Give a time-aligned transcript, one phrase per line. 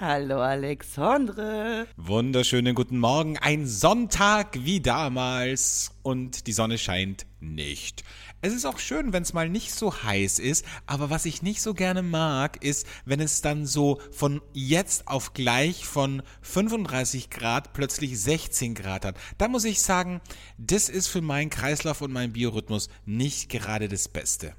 [0.00, 1.86] Hallo Alexandre.
[1.98, 3.36] Wunderschönen guten Morgen.
[3.36, 8.02] Ein Sonntag wie damals und die Sonne scheint nicht.
[8.40, 11.60] Es ist auch schön, wenn es mal nicht so heiß ist, aber was ich nicht
[11.60, 17.74] so gerne mag, ist, wenn es dann so von jetzt auf gleich von 35 Grad
[17.74, 19.16] plötzlich 16 Grad hat.
[19.36, 20.22] Da muss ich sagen,
[20.56, 24.54] das ist für meinen Kreislauf und meinen Biorhythmus nicht gerade das Beste.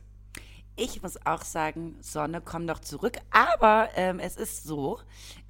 [0.76, 3.18] Ich muss auch sagen, Sonne, komm doch zurück.
[3.30, 5.00] Aber ähm, es ist so,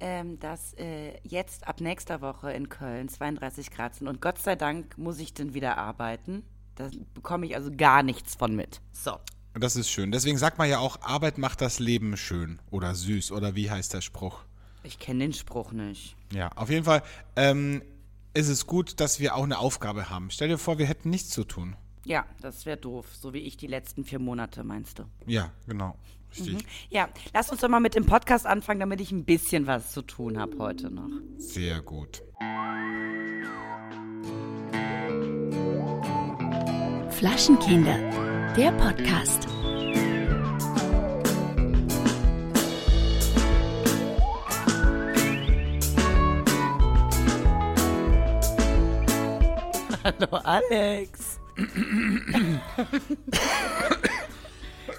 [0.00, 4.08] ähm, dass äh, jetzt ab nächster Woche in Köln 32 Grad sind.
[4.08, 6.44] Und Gott sei Dank muss ich dann wieder arbeiten.
[6.74, 8.80] Da bekomme ich also gar nichts von mit.
[8.92, 9.18] So.
[9.54, 10.12] Das ist schön.
[10.12, 13.92] Deswegen sagt man ja auch, Arbeit macht das Leben schön oder süß oder wie heißt
[13.92, 14.44] der Spruch?
[14.82, 16.16] Ich kenne den Spruch nicht.
[16.32, 17.02] Ja, auf jeden Fall
[17.36, 17.82] ähm,
[18.34, 20.30] ist es gut, dass wir auch eine Aufgabe haben.
[20.30, 21.76] Stell dir vor, wir hätten nichts zu tun.
[22.04, 23.06] Ja, das wäre doof.
[23.14, 25.04] So wie ich die letzten vier Monate, meinst du?
[25.26, 25.96] Ja, genau.
[26.32, 26.54] Richtig.
[26.54, 26.60] Mhm.
[26.90, 30.02] Ja, lass uns doch mal mit dem Podcast anfangen, damit ich ein bisschen was zu
[30.02, 31.10] tun habe heute noch.
[31.36, 32.22] Sehr gut.
[37.10, 37.98] Flaschenkinder,
[38.56, 39.46] der Podcast.
[50.04, 51.41] Hallo Alex.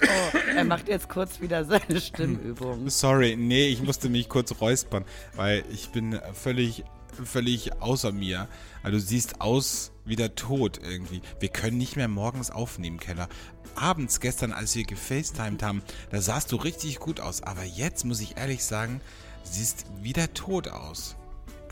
[0.03, 2.89] Oh, er macht jetzt kurz wieder seine Stimmübung.
[2.89, 6.83] Sorry, nee, ich musste mich kurz räuspern, weil ich bin völlig,
[7.23, 8.47] völlig außer mir.
[8.81, 11.21] Also du siehst aus wie der Tod irgendwie.
[11.39, 13.29] Wir können nicht mehr morgens aufnehmen, Keller.
[13.75, 17.41] Abends gestern, als wir gefacetimed haben, da sahst du richtig gut aus.
[17.41, 19.01] Aber jetzt muss ich ehrlich sagen,
[19.43, 21.15] siehst wie der Tod aus.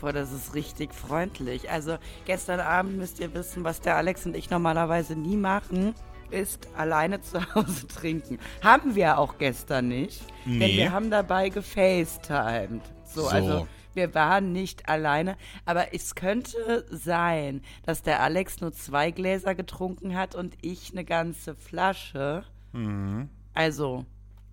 [0.02, 1.70] Boah, das ist richtig freundlich.
[1.70, 5.94] Also gestern Abend müsst ihr wissen, was der Alex und ich normalerweise nie machen,
[6.32, 8.40] ist alleine zu Hause trinken.
[8.64, 10.20] Haben wir auch gestern nicht.
[10.44, 10.58] Nee.
[10.58, 12.82] Denn wir haben dabei gefacetimed.
[13.04, 13.28] So, so.
[13.28, 15.36] also wir waren nicht alleine.
[15.66, 21.04] Aber es könnte sein, dass der Alex nur zwei Gläser getrunken hat und ich eine
[21.04, 22.42] ganze Flasche.
[22.72, 23.28] Mhm.
[23.54, 24.04] Also,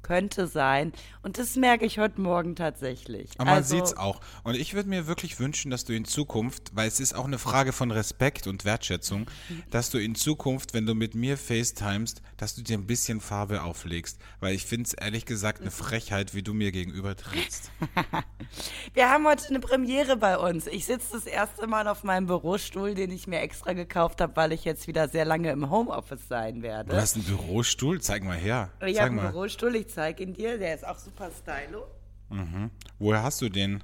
[0.10, 0.92] könnte sein.
[1.22, 3.30] Und das merke ich heute Morgen tatsächlich.
[3.38, 4.20] Aber man also, sieht es auch.
[4.44, 7.38] Und ich würde mir wirklich wünschen, dass du in Zukunft, weil es ist auch eine
[7.38, 9.30] Frage von Respekt und Wertschätzung,
[9.70, 13.62] dass du in Zukunft, wenn du mit mir FaceTimest, dass du dir ein bisschen Farbe
[13.62, 14.18] auflegst.
[14.40, 17.70] Weil ich finde es ehrlich gesagt eine Frechheit, wie du mir gegenüber trittst.
[18.96, 20.66] Wir haben heute eine Premiere bei uns.
[20.66, 24.54] Ich sitze das erste Mal auf meinem Bürostuhl, den ich mir extra gekauft habe, weil
[24.54, 26.90] ich jetzt wieder sehr lange im Homeoffice sein werde.
[26.90, 28.02] Du hast einen Bürostuhl?
[28.02, 28.72] Zeig mal her.
[28.84, 29.76] Ich habe einen Bürostuhl.
[29.76, 30.58] Ich zeige ihn dir.
[30.58, 31.86] Der ist auch super stylo.
[32.30, 32.72] Mhm.
[33.00, 33.84] Woher hast du den?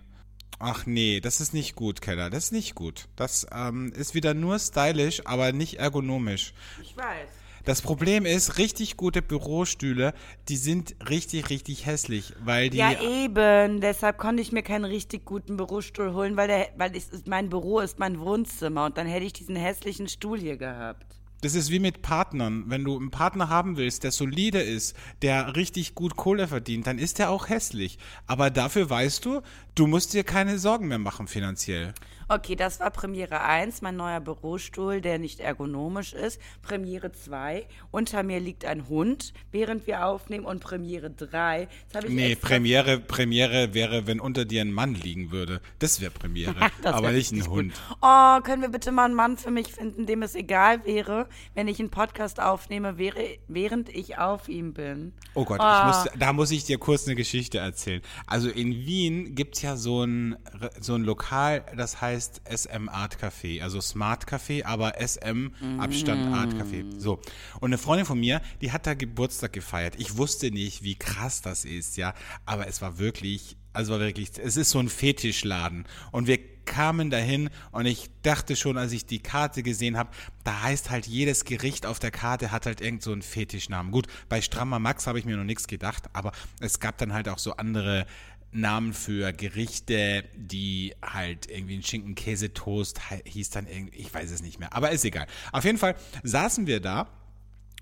[0.60, 2.30] Ach nee, das ist nicht gut, Keller.
[2.30, 3.08] Das ist nicht gut.
[3.16, 6.54] Das ähm, ist wieder nur stylisch, aber nicht ergonomisch.
[6.82, 7.28] Ich weiß.
[7.66, 10.14] Das Problem ist, richtig gute Bürostühle,
[10.50, 12.78] die sind richtig, richtig hässlich, weil die.
[12.78, 13.82] Ja, eben.
[13.82, 17.80] Deshalb konnte ich mir keinen richtig guten Bürostuhl holen, weil, der, weil ich, mein Büro
[17.80, 21.16] ist mein Wohnzimmer und dann hätte ich diesen hässlichen Stuhl hier gehabt.
[21.42, 22.64] Das ist wie mit Partnern.
[22.68, 26.98] Wenn du einen Partner haben willst, der solide ist, der richtig gut Kohle verdient, dann
[26.98, 28.00] ist der auch hässlich.
[28.26, 29.42] Aber dafür weißt du,
[29.76, 31.94] du musst dir keine Sorgen mehr machen finanziell.
[32.28, 36.42] Okay, das war Premiere 1, mein neuer Bürostuhl, der nicht ergonomisch ist.
[36.64, 40.46] Premiere 2, unter mir liegt ein Hund, während wir aufnehmen.
[40.46, 41.68] Und Premiere 3,
[42.08, 45.62] Nee, Premiere, Premiere wäre, wenn unter dir ein Mann liegen würde.
[45.78, 47.74] Das wäre Premiere, das aber nicht ein Hund.
[47.74, 47.98] Gut.
[48.02, 51.68] Oh, können wir bitte mal einen Mann für mich finden, dem es egal wäre, wenn
[51.68, 55.14] ich einen Podcast aufnehme, wäre, während ich auf ihm bin?
[55.36, 55.86] Oh Gott, oh.
[55.86, 58.02] Muss, da muss ich dir kurz eine Geschichte erzählen.
[58.26, 60.38] Also in Wien gibt es ja so ein,
[60.80, 65.50] so ein Lokal, das heißt SM Art Café, also Smart Café, aber SM
[65.80, 66.86] Abstand Art Café.
[67.00, 67.20] So.
[67.60, 69.96] Und eine Freundin von mir, die hat da Geburtstag gefeiert.
[69.98, 72.14] Ich wusste nicht, wie krass das ist, ja,
[72.46, 77.10] aber es war wirklich, also war wirklich, es ist so ein Fetischladen und wir kamen
[77.10, 80.10] dahin und ich dachte schon, als ich die Karte gesehen habe,
[80.44, 83.92] da heißt halt jedes Gericht auf der Karte hat halt irgend so einen Fetischnamen.
[83.92, 87.30] Gut, bei Strammer Max habe ich mir noch nichts gedacht, aber es gab dann halt
[87.30, 88.06] auch so andere
[88.56, 94.60] Namen für Gerichte, die halt irgendwie ein Schinken-Käse-Toast hieß dann irgendwie, ich weiß es nicht
[94.60, 95.28] mehr, aber ist egal.
[95.52, 97.08] Auf jeden Fall saßen wir da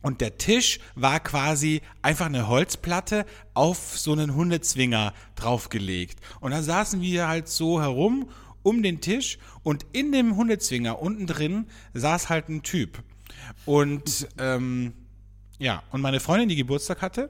[0.02, 6.20] und der Tisch war quasi einfach eine Holzplatte auf so einen Hundezwinger draufgelegt.
[6.42, 8.30] Und da saßen wir halt so herum
[8.64, 13.04] um den Tisch und in dem Hundezwinger unten drin saß halt ein Typ.
[13.66, 14.94] Und ähm,
[15.60, 17.30] ja, und meine Freundin, die Geburtstag hatte,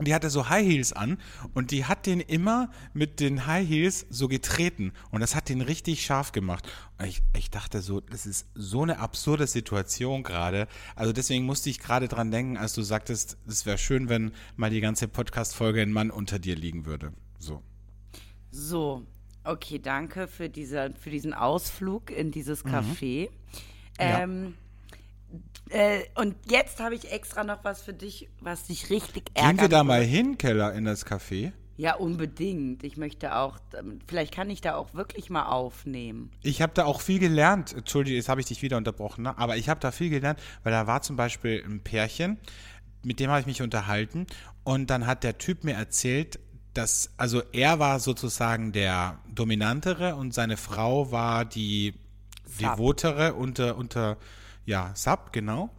[0.00, 1.18] die hatte so High Heels an
[1.54, 5.60] und die hat den immer mit den High Heels so getreten und das hat den
[5.60, 6.68] richtig scharf gemacht.
[7.04, 10.66] Ich, ich dachte so, das ist so eine absurde Situation gerade.
[10.96, 14.70] Also deswegen musste ich gerade dran denken, als du sagtest, es wäre schön, wenn mal
[14.70, 17.12] die ganze Podcast-Folge ein Mann unter dir liegen würde.
[17.38, 17.62] So.
[18.50, 19.06] So,
[19.44, 23.28] okay, danke für, diese, für diesen Ausflug in dieses Café.
[23.98, 24.22] Ja.
[24.22, 24.54] Ähm,
[25.70, 29.56] äh, und jetzt habe ich extra noch was für dich, was dich richtig ärgert.
[29.56, 31.52] Gehen wir da mal hin, Keller, in das Café?
[31.76, 32.84] Ja, unbedingt.
[32.84, 36.30] Ich möchte auch, ähm, vielleicht kann ich da auch wirklich mal aufnehmen.
[36.42, 37.72] Ich habe da auch viel gelernt.
[37.72, 39.36] Entschuldige, jetzt habe ich dich wieder unterbrochen, ne?
[39.38, 42.38] aber ich habe da viel gelernt, weil da war zum Beispiel ein Pärchen,
[43.02, 44.26] mit dem habe ich mich unterhalten
[44.62, 46.38] und dann hat der Typ mir erzählt,
[46.74, 51.94] dass, also er war sozusagen der Dominantere und seine Frau war die
[52.44, 52.58] Sub.
[52.58, 54.16] Devotere unter, unter,
[54.64, 55.70] ja, Sub, genau.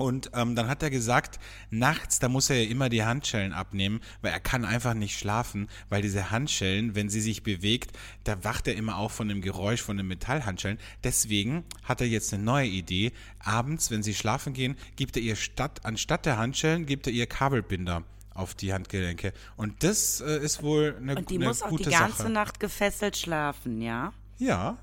[0.00, 4.00] Und ähm, dann hat er gesagt, nachts, da muss er ja immer die Handschellen abnehmen,
[4.22, 8.66] weil er kann einfach nicht schlafen, weil diese Handschellen, wenn sie sich bewegt, da wacht
[8.66, 10.78] er immer auf von dem Geräusch von den Metallhandschellen.
[11.04, 13.12] Deswegen hat er jetzt eine neue Idee.
[13.40, 17.26] Abends, wenn sie schlafen gehen, gibt er ihr statt, anstatt der Handschellen, gibt er ihr
[17.26, 18.02] Kabelbinder
[18.32, 19.34] auf die Handgelenke.
[19.56, 22.30] Und das äh, ist wohl eine, Und die eine muss auch die ganze Sache.
[22.30, 24.14] Nacht gefesselt schlafen, ja?
[24.38, 24.78] Ja,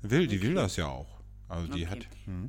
[0.00, 1.20] will, die will das ja auch.
[1.46, 1.86] Also die Okay.
[1.88, 2.06] hat.
[2.24, 2.48] Hm.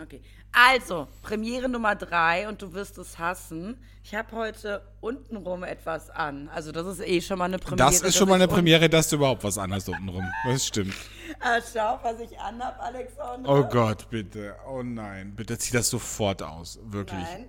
[0.00, 0.20] Okay.
[0.52, 3.78] Also, Premiere Nummer drei und du wirst es hassen.
[4.04, 6.48] Ich habe heute untenrum etwas an.
[6.48, 7.90] Also, das ist eh schon mal eine Premiere.
[7.90, 10.24] Das ist schon mal eine Premiere, dass du überhaupt was anderes untenrum.
[10.44, 10.94] Das stimmt.
[11.40, 13.48] Ah, schau, was ich anhab, Alexander.
[13.48, 14.54] Oh Gott, bitte.
[14.68, 16.78] Oh nein, bitte zieh das sofort aus.
[16.84, 17.20] Wirklich.
[17.20, 17.46] Nein.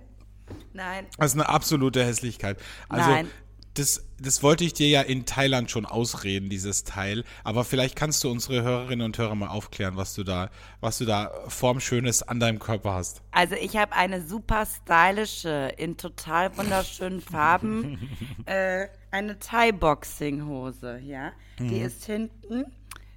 [0.72, 1.06] Nein.
[1.18, 2.58] Das ist eine absolute Hässlichkeit.
[2.88, 3.30] Also, Nein.
[3.78, 7.22] Das, das wollte ich dir ja in Thailand schon ausreden, dieses Teil.
[7.44, 11.04] Aber vielleicht kannst du unsere Hörerinnen und Hörer mal aufklären, was du da, was du
[11.04, 13.22] da Formschönes an deinem Körper hast.
[13.30, 18.10] Also ich habe eine super stylische, in total wunderschönen Farben,
[18.46, 21.30] äh, eine Thai-Boxing-Hose, ja.
[21.60, 21.68] Mhm.
[21.68, 22.64] Die ist hinten,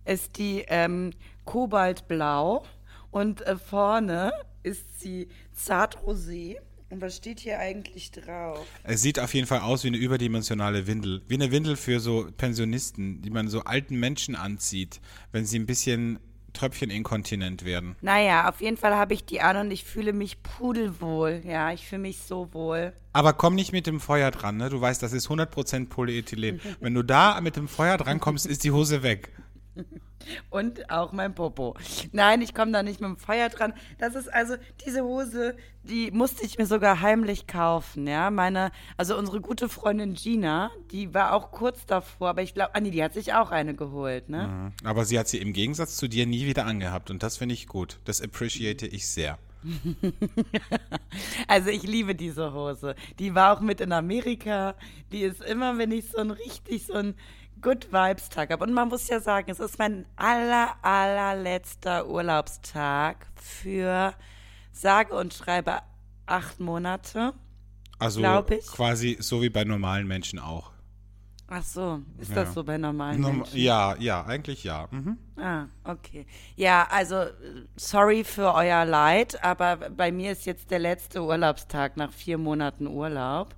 [0.05, 1.11] ist die ähm,
[1.45, 2.63] kobaltblau
[3.09, 4.31] und äh, vorne
[4.61, 5.27] ist sie
[5.57, 6.57] zartrosé.
[6.91, 8.67] Und was steht hier eigentlich drauf?
[8.83, 11.21] Es sieht auf jeden Fall aus wie eine überdimensionale Windel.
[11.27, 14.99] Wie eine Windel für so Pensionisten, die man so alten Menschen anzieht,
[15.31, 16.19] wenn sie ein bisschen
[16.51, 17.95] Tröpfcheninkontinent werden.
[18.01, 21.41] Naja, auf jeden Fall habe ich die an und ich fühle mich pudelwohl.
[21.45, 22.91] Ja, ich fühle mich so wohl.
[23.13, 24.69] Aber komm nicht mit dem Feuer dran, ne?
[24.69, 26.59] Du weißt, das ist 100% Polyethylen.
[26.81, 29.29] Wenn du da mit dem Feuer dran kommst, ist die Hose weg.
[30.49, 31.75] Und auch mein Popo.
[32.11, 33.73] Nein, ich komme da nicht mit dem Feuer dran.
[33.97, 38.29] Das ist also, diese Hose, die musste ich mir sogar heimlich kaufen, ja.
[38.29, 42.79] Meine, also unsere gute Freundin Gina, die war auch kurz davor, aber ich glaube, ah
[42.79, 44.71] nee, die hat sich auch eine geholt, ne?
[44.83, 47.67] Aber sie hat sie im Gegensatz zu dir nie wieder angehabt und das finde ich
[47.67, 47.99] gut.
[48.05, 49.39] Das appreciate ich sehr.
[51.47, 52.95] Also ich liebe diese Hose.
[53.19, 54.75] Die war auch mit in Amerika.
[55.11, 57.15] Die ist immer, wenn ich so ein richtig so ein
[57.61, 58.63] Good Vibes Tag habe.
[58.63, 64.13] Und man muss ja sagen, es ist mein aller, allerletzter Urlaubstag für
[64.71, 65.79] sage und schreibe
[66.25, 67.33] acht Monate.
[67.99, 68.21] Also
[68.71, 70.71] quasi so wie bei normalen Menschen auch.
[71.53, 72.35] Ach so, ist Ja.
[72.45, 73.59] das so bei normalen Norm Menschen?
[73.59, 74.87] ja, ja, eigentlich ja.
[74.89, 75.17] Mhm.
[75.35, 76.25] Ah, okay.
[76.55, 77.25] Ja, also
[77.75, 82.87] sorry für euer Leid, aber bei mir ist jetzt der letzte Urlaubstag nach vier Monaten
[82.87, 83.53] Urlaub.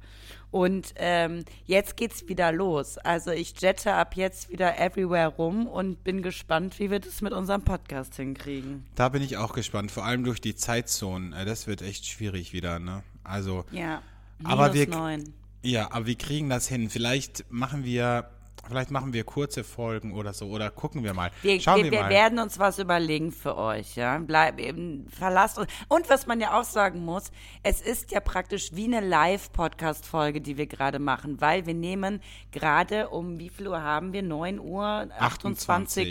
[0.53, 2.99] Und ähm, jetzt geht's wieder los.
[2.99, 7.33] Also ich jette ab jetzt wieder everywhere rum und bin gespannt, wie wir das mit
[7.33, 8.85] unserem Podcast hinkriegen.
[8.93, 11.33] Da bin ich auch gespannt, vor allem durch die Zeitzonen.
[11.33, 13.01] Äh, Das wird echt schwierig wieder, ne?
[13.23, 14.03] Also, Ja.
[14.43, 15.33] Aber wir- neun.
[15.63, 16.89] ja, aber wir kriegen das hin.
[16.91, 18.29] Vielleicht machen wir,
[18.67, 21.31] vielleicht machen wir kurze Folgen oder so oder gucken wir mal.
[21.41, 22.09] Wir, Schauen wir, wir, mal.
[22.09, 24.17] werden uns was überlegen für euch, ja.
[24.19, 25.69] Bleib eben, verlasst uns.
[25.87, 27.31] Und was man ja auch sagen muss,
[27.63, 33.09] es ist ja praktisch wie eine Live-Podcast-Folge, die wir gerade machen, weil wir nehmen gerade
[33.09, 34.23] um, wie viel Uhr haben wir?
[34.23, 35.63] 9 Uhr 28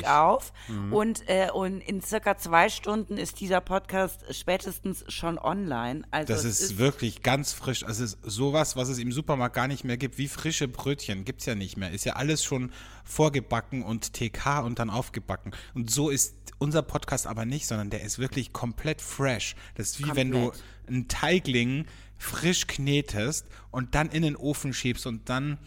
[0.05, 0.09] 28.
[0.09, 0.53] auf.
[0.69, 0.93] Mhm.
[0.93, 6.03] Und, äh, und in circa zwei Stunden ist dieser Podcast spätestens schon online.
[6.11, 7.83] Also Das es ist, wirklich ganz frisch.
[7.83, 11.25] Es ist sowas, was es im Supermarkt gar nicht mehr gibt, wie frische Brötchen.
[11.25, 11.91] Gibt's ja nicht mehr.
[11.91, 12.73] Ist ja alles schon
[13.05, 15.53] vorgebacken und TK und dann aufgebacken.
[15.75, 19.57] Und so ist unser Podcast aber nicht, sondern der ist wirklich komplett fresh.
[19.75, 20.63] Das ist wie wenn du Komplett.
[20.87, 21.87] einen Teigling
[22.19, 25.59] frisch knetest und dann in den Ofen schiebst und dann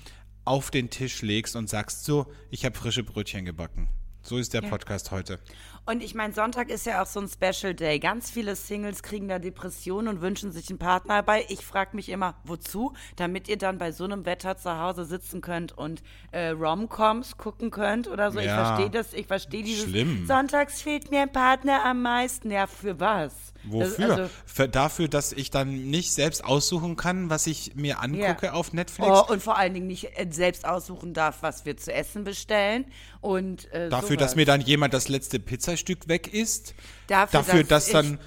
[0.45, 3.89] auf den Tisch legst und sagst, so, ich habe frische Brötchen gebacken.
[4.21, 5.39] So ist der Podcast heute.
[5.87, 7.99] Und ich meine, Sonntag ist ja auch so ein Special Day.
[7.99, 11.45] Ganz viele Singles kriegen da Depressionen und wünschen sich einen Partner dabei.
[11.49, 12.93] Ich frage mich immer, wozu?
[13.17, 16.01] Damit ihr dann bei so einem Wetter zu Hause sitzen könnt und
[16.31, 18.39] äh, Romcoms gucken könnt oder so.
[18.39, 18.65] Ich Ja.
[18.65, 19.89] verstehe das, ich verstehe dieses.
[19.89, 20.25] Schlimm.
[20.25, 22.49] Sonntags fehlt mir ein Partner am meisten.
[22.49, 23.53] Ja, für was?
[23.67, 24.11] Wofür?
[24.17, 28.53] also, Für, dafür, dass ich dann nicht selbst aussuchen kann, was ich mir angucke Ja.
[28.53, 29.09] auf Netflix.
[29.09, 32.85] oh, und vor allen Dingen nicht äh, selbst aussuchen darf, was wir zu essen bestellen.
[33.21, 34.19] Und äh, dafür, sowas.
[34.19, 36.73] dass mir dann jemand das letzte Pizzastück weg isst.
[37.07, 38.19] Dafür, dafür dass dass, dann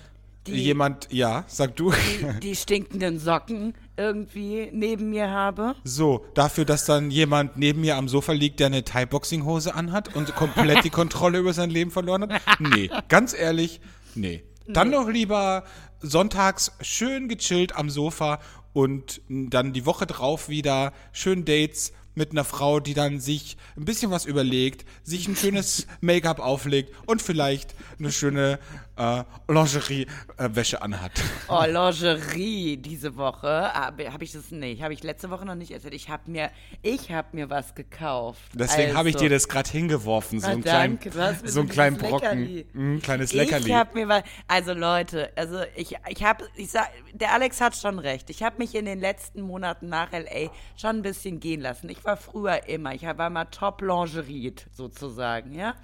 [0.47, 1.93] die, jemand, ja, sag du.
[1.93, 5.75] die, die stinkenden Socken irgendwie neben mir habe.
[5.85, 10.35] So, dafür, dass dann jemand neben mir am Sofa liegt, der eine Thai-Boxing-Hose anhat und
[10.35, 12.41] komplett die Kontrolle über sein Leben verloren hat?
[12.61, 13.81] Nee, ganz ehrlich,
[14.15, 14.43] nee.
[14.69, 15.65] Dann doch lieber
[16.01, 18.41] sonntags schön gechillt am Sofa
[18.73, 23.85] und dann die Woche drauf wieder schön Dates mit einer Frau, die dann sich ein
[23.85, 28.59] bisschen was überlegt, sich ein schönes Make-up auflegt und vielleicht eine schöne
[28.99, 31.13] äh, Lingerie-Wäsche anhat.
[31.49, 33.73] Oh, Lingerie diese Woche.
[33.73, 34.83] Habe hab ich das nicht.
[34.83, 35.95] Habe ich letzte Woche noch nicht erzählt.
[35.95, 36.51] Ich habe mir,
[36.83, 38.41] ich habe mir was gekauft.
[38.55, 41.97] Deswegen habe ich Also, dir das gerade hingeworfen, so kleinen, hast mir so einen kleinen
[41.97, 42.67] Brocken, Leckerli.
[42.75, 43.69] ein kleines Leckerli.
[43.69, 47.77] Ich habe mir was, also Leute, also ich, ich habe, ich sag, der Alex hat
[47.77, 48.31] schon recht.
[48.31, 51.89] Ich habe mich in den letzten Monaten nach LA schon ein bisschen gehen lassen.
[51.89, 55.75] Ich war früher immer, ich war mal top lingeriert sozusagen, ja.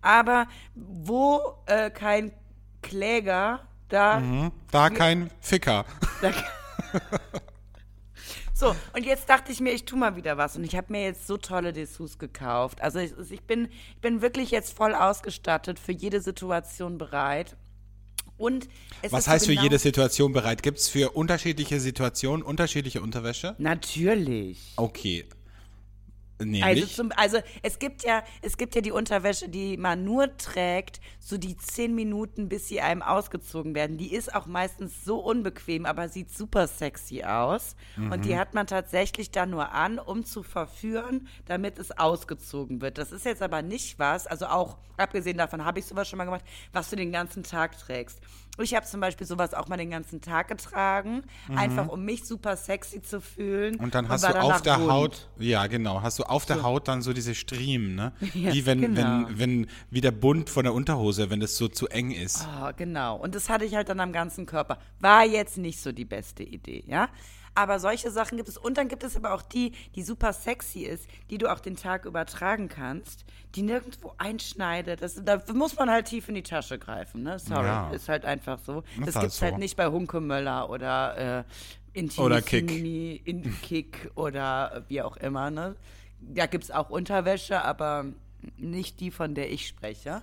[0.00, 2.32] Aber wo äh, kein
[2.82, 4.52] Kläger, da Hm?
[4.70, 5.84] da kein Ficker.
[8.54, 10.56] So, und jetzt dachte ich mir, ich tu mal wieder was.
[10.56, 12.80] Und ich habe mir jetzt so tolle Dessous gekauft.
[12.80, 17.56] Also ich, ich, bin, ich bin wirklich jetzt voll ausgestattet, für jede Situation bereit.
[18.36, 18.68] Und
[19.10, 20.62] Was ist so heißt für genau- jede Situation bereit?
[20.62, 23.56] Gibt es für unterschiedliche Situationen unterschiedliche Unterwäsche?
[23.58, 24.74] Natürlich.
[24.76, 25.24] Okay.
[26.38, 26.94] Also, Nämlich?
[26.96, 31.38] zum, also es gibt ja, es gibt ja die Unterwäsche, die man nur trägt, so
[31.38, 33.96] die zehn Minuten, bis sie einem ausgezogen werden.
[33.96, 37.76] Die ist auch meistens so unbequem, aber sieht super sexy aus.
[37.96, 38.22] Und Mhm.
[38.22, 42.98] die hat man tatsächlich dann nur an, um zu verführen, damit es ausgezogen wird.
[42.98, 46.24] Das ist jetzt aber nicht was, also auch abgesehen davon habe ich sowas schon mal
[46.24, 48.20] gemacht, was du den ganzen Tag trägst.
[48.60, 51.22] Ich habe zum Beispiel sowas auch mal den ganzen Tag getragen,
[51.56, 53.74] einfach um mich super sexy zu fühlen.
[53.76, 53.80] Mhm.
[53.80, 54.90] und dann hast war du auf der rund.
[54.90, 58.12] Haut, ja genau, hast du auf der Haut dann so diese Striemen, ne?
[58.34, 59.26] Ja, wie wenn, genau.
[59.28, 62.46] wenn, wenn, wie der Bund von der Unterhose, wenn das so zu eng ist.
[62.46, 63.16] Ah, genau.
[63.16, 64.78] Und das hatte ich halt dann am ganzen Körper.
[65.00, 67.08] War jetzt nicht so die beste Idee, ja?
[67.54, 68.56] Aber solche Sachen gibt es.
[68.56, 71.76] Und dann gibt es aber auch die, die super sexy ist, die du auch den
[71.76, 75.02] Tag übertragen kannst, die nirgendwo einschneidet.
[75.02, 77.38] Das, da muss man halt tief in die Tasche greifen, ne?
[77.38, 77.90] Sorry, Ja.
[77.90, 78.82] ist halt einfach so.
[78.96, 79.44] Das Das halt gibt's so.
[79.46, 81.44] halt nicht bei Hunke Möller oder äh,
[81.92, 82.70] Intimi, Oder Kick.
[82.70, 85.76] In Kick oder wie auch immer, ne?
[86.20, 88.06] Da gibt's auch Unterwäsche, aber
[88.56, 90.22] nicht die, von der ich spreche.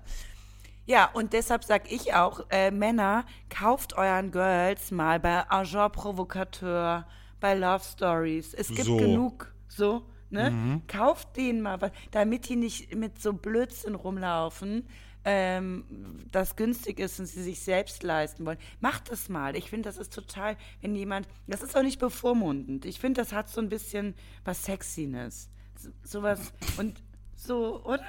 [0.89, 7.05] Ja, und deshalb sag ich auch, äh, Männer, kauft euren Girls mal bei Agent Provocateur,
[7.39, 8.55] bei Love Stories.
[8.55, 8.97] Es gibt So.
[8.97, 10.81] genug, so, ne?
[10.87, 14.87] Kauft denen mal was, damit die nicht mit so Blödsinn rumlaufen,
[15.25, 15.85] ähm,
[16.31, 18.57] das günstig ist und sie sich selbst leisten wollen.
[18.79, 19.55] Macht das mal.
[19.55, 22.85] Ich finde, das ist total, wenn jemand, das ist auch nicht bevormundend.
[22.85, 25.51] Ich finde, das hat so ein bisschen was Sexiness.
[25.77, 27.03] So, sowas, und
[27.35, 28.03] so, oder?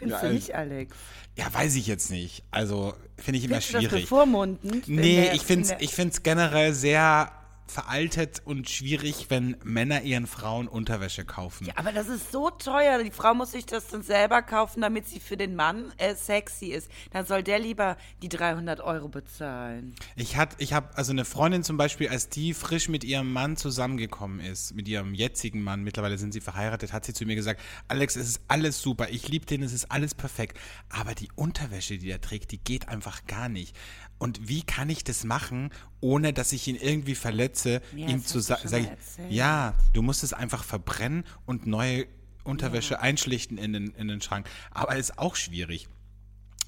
[0.00, 0.96] Findest nicht, Alex?
[1.36, 2.42] Ja, weiß ich jetzt nicht.
[2.50, 4.04] Also finde ich immer Findest du das schwierig.
[4.04, 4.88] bevormundend?
[4.88, 7.30] Nee, ich finde es ich find's generell sehr
[7.70, 11.66] veraltet und schwierig, wenn Männer ihren Frauen Unterwäsche kaufen.
[11.66, 13.02] Ja, aber das ist so teuer.
[13.02, 16.66] Die Frau muss sich das dann selber kaufen, damit sie für den Mann äh, sexy
[16.66, 16.90] ist.
[17.12, 19.94] Dann soll der lieber die 300 Euro bezahlen.
[20.16, 23.56] Ich hat, ich habe also eine Freundin zum Beispiel, als die frisch mit ihrem Mann
[23.56, 27.60] zusammengekommen ist, mit ihrem jetzigen Mann, mittlerweile sind sie verheiratet, hat sie zu mir gesagt,
[27.88, 30.58] Alex, es ist alles super, ich liebe den, es ist alles perfekt,
[30.88, 33.76] aber die Unterwäsche, die er trägt, die geht einfach gar nicht.
[34.20, 38.38] Und wie kann ich das machen, ohne dass ich ihn irgendwie verletze, Ja, ihm zu
[38.38, 38.86] sagen,
[39.28, 42.06] ja, du musst es einfach verbrennen und neue
[42.44, 44.48] Unterwäsche einschlichten in den, in den Schrank.
[44.70, 45.88] Aber ist auch schwierig.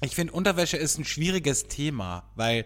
[0.01, 2.65] Ich finde, Unterwäsche ist ein schwieriges Thema, weil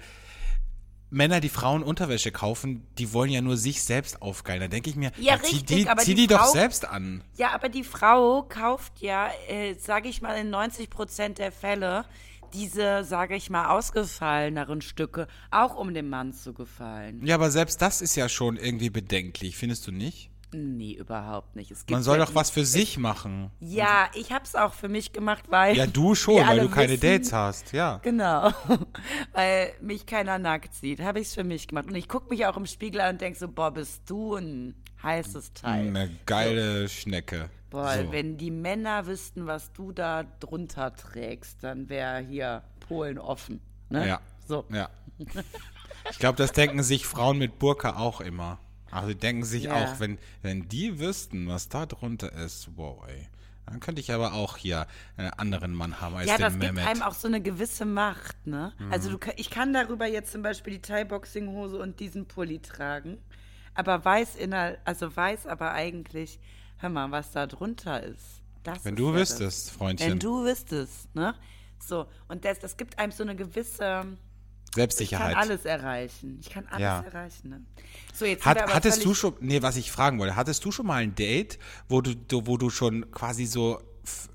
[1.10, 4.60] Männer, die Frauen Unterwäsche kaufen, die wollen ja nur sich selbst aufgeilen.
[4.60, 6.86] Da denke ich mir, Ja, zieh richtig, die, aber zieh die die doch Frau- selbst
[6.86, 7.24] an.
[7.38, 12.04] Ja, aber die Frau kauft ja, äh, sage ich mal, in 90 Prozent der Fälle
[12.54, 17.26] diese, sage ich mal, ausgefalleneren Stücke, auch um dem Mann zu gefallen.
[17.26, 20.32] Ja, aber selbst das ist ja schon irgendwie bedenklich, findest du nicht?
[20.54, 21.74] Nee, überhaupt nicht.
[21.92, 23.52] Man soll ja doch was für sich machen.
[23.60, 25.76] Ja, ich hab's auch für mich gemacht, weil.
[25.76, 28.00] Ja, du schon, weil du keine wissen- Dates hast, ja.
[28.02, 28.54] Genau,
[29.34, 31.88] weil mich keiner nackt sieht, habe ich's für mich gemacht.
[31.88, 34.74] Und ich gucke mich auch im Spiegel an und denke so, boah, bist du ein
[35.04, 35.88] heißes Teil.
[35.90, 37.50] Eine geile Schnecke.
[37.70, 38.12] Boah, so.
[38.12, 43.60] wenn die Männer wüssten, was du da drunter trägst, dann wäre hier Polen offen.
[43.90, 44.08] Ne?
[44.08, 44.22] Ja.
[44.48, 44.66] So.
[44.72, 44.90] Ja.
[46.12, 48.60] Ich glaube, das denken sich Frauen mit Burka auch immer.
[48.92, 49.76] Also die denken sich Ja.
[49.76, 53.28] auch, wenn, wenn die wüssten, was da drunter ist, wow, ey.
[53.66, 56.64] Dann könnte ich aber auch hier einen anderen Mann haben als Ja, den das gibt
[56.64, 56.88] Mehmet.
[56.88, 58.72] einem auch so eine gewisse Macht, ne?
[58.80, 58.94] Mhm.
[58.94, 63.18] Also du, ich kann darüber jetzt zum Beispiel die Thai-Boxing-Hose und diesen Pulli tragen,
[63.74, 66.40] aber weiß inner, also weiß aber eigentlich,
[66.78, 68.42] hör mal, was da drunter ist.
[68.64, 69.76] Das Wenn ist du wüsstest, das.
[69.76, 70.12] Freundchen.
[70.12, 71.36] Wenn du wüsstest, ne?
[71.80, 74.06] So, und das, das gibt einem so eine gewisse
[74.74, 75.30] Selbstsicherheit.
[75.30, 76.38] Ich kann alles erreichen.
[76.42, 77.02] Ich kann alles Ja.
[77.02, 77.50] erreichen.
[77.50, 77.62] Ne?
[78.14, 80.96] So, jetzt Hat, hattest du schon, nee, was ich fragen wollte, hattest du schon mal
[80.96, 82.16] ein Date, wo du,
[82.46, 84.30] wo du schon quasi so f-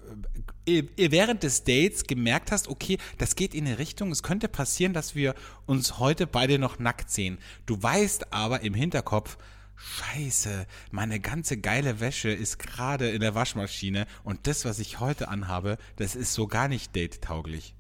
[0.67, 4.93] äh, während des Dates gemerkt hast, okay, das geht in eine Richtung, es könnte passieren,
[4.95, 5.35] dass wir
[5.67, 7.39] uns heute beide noch nackt sehen.
[7.67, 9.37] Du weißt aber im Hinterkopf,
[9.77, 15.29] Scheiße, meine ganze geile Wäsche ist gerade in der Waschmaschine und das, was ich heute
[15.29, 17.75] anhabe, das ist so gar nicht date-tauglich.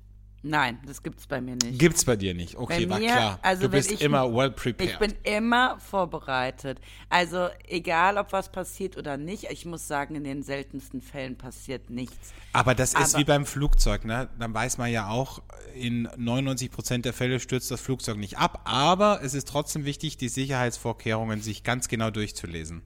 [0.44, 1.78] Nein, das gibt's bei mir nicht.
[1.78, 2.56] Gibt's bei dir nicht.
[2.56, 3.38] Okay, Bei war mir, klar.
[3.42, 4.90] also du bist ich- immer well prepared.
[4.90, 6.80] Ich bin immer vorbereitet.
[7.08, 11.90] Also egal, ob was passiert oder nicht, ich muss sagen, in den seltensten Fällen passiert
[11.90, 12.32] nichts.
[12.52, 14.28] Aber das ist Aber- wie beim Flugzeug, ne?
[14.38, 15.40] Dann weiß man ja auch,
[15.74, 18.62] in 99 Prozent der Fälle stürzt das Flugzeug nicht ab.
[18.64, 22.82] Aber es ist trotzdem wichtig, die Sicherheitsvorkehrungen sich ganz genau durchzulesen.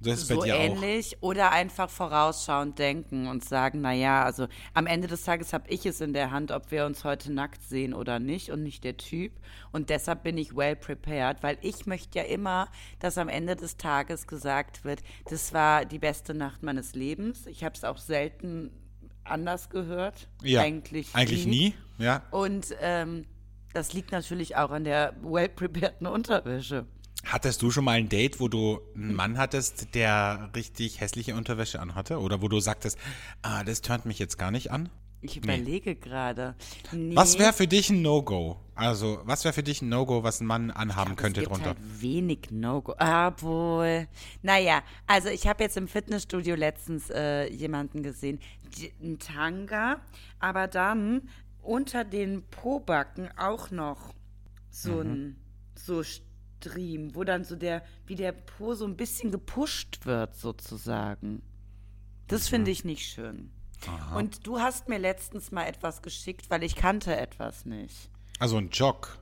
[0.00, 0.60] Das ist bei so dir auch.
[0.60, 5.86] ähnlich oder einfach vorausschauend denken und sagen, naja, also am Ende des Tages habe ich
[5.86, 8.96] es in der Hand, ob wir uns heute nackt sehen oder nicht und nicht der
[8.96, 9.32] Typ.
[9.72, 13.76] Und deshalb bin ich well prepared, weil ich möchte ja immer, dass am Ende des
[13.78, 15.00] Tages gesagt wird,
[15.30, 17.46] das war die beste Nacht meines Lebens.
[17.46, 18.70] Ich habe es auch selten
[19.24, 20.28] anders gehört.
[20.42, 21.74] Ja, Eigentlich, eigentlich nie.
[21.98, 22.22] Ja.
[22.30, 23.24] Und ähm,
[23.72, 26.86] das liegt natürlich auch an der well prepareden Unterwäsche.
[27.26, 31.80] Hattest du schon mal ein Date, wo du einen Mann hattest, der richtig hässliche Unterwäsche
[31.80, 32.20] anhatte?
[32.20, 32.98] Oder wo du sagtest,
[33.42, 34.88] ah, das turnt mich jetzt gar nicht an?
[35.22, 36.54] Ich überlege gerade.
[36.92, 37.16] Nee.
[37.16, 38.60] Was wäre für dich ein No-Go?
[38.76, 41.70] Also, was wäre für dich ein No-Go, was ein Mann anhaben könnte es gibt drunter?
[41.70, 42.94] Halt wenig No-Go.
[42.98, 44.06] Obwohl.
[44.42, 48.38] Naja, also ich habe jetzt im Fitnessstudio letztens äh, jemanden gesehen,
[49.02, 50.00] ein Tanga,
[50.38, 51.22] aber dann
[51.62, 54.14] unter den Pobacken auch noch
[54.70, 55.10] so Mhm.
[55.10, 55.36] ein
[55.74, 56.02] so
[56.60, 61.42] Stream, wo dann so der, wie der Po so ein bisschen gepusht wird, sozusagen.
[62.28, 63.50] Das finde ich nicht schön.
[64.14, 68.10] Und du hast mir letztens mal etwas geschickt, weil ich kannte etwas nicht.
[68.38, 69.18] Also ein Jog.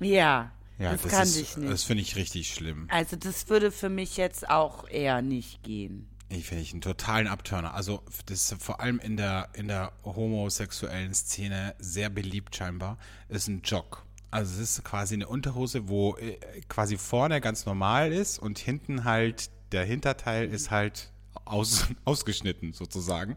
[0.00, 1.72] Ja, Ja, das, das, kannte ist, ich nicht.
[1.72, 2.88] Das finde ich richtig schlimm.
[2.90, 6.08] Also das würde für mich jetzt auch eher nicht gehen.
[6.28, 7.74] Ich finde ich einen totalen Abturner.
[7.74, 12.98] Also das ist vor allem in der, in der homosexuellen Szene sehr beliebt scheinbar,
[13.28, 14.04] ist ein Jog.
[14.32, 19.04] Also es ist quasi eine Unterhose, wo äh, quasi vorne ganz normal ist und hinten
[19.04, 21.12] halt der Hinterteil ist halt
[21.44, 23.36] aus, ausgeschnitten sozusagen.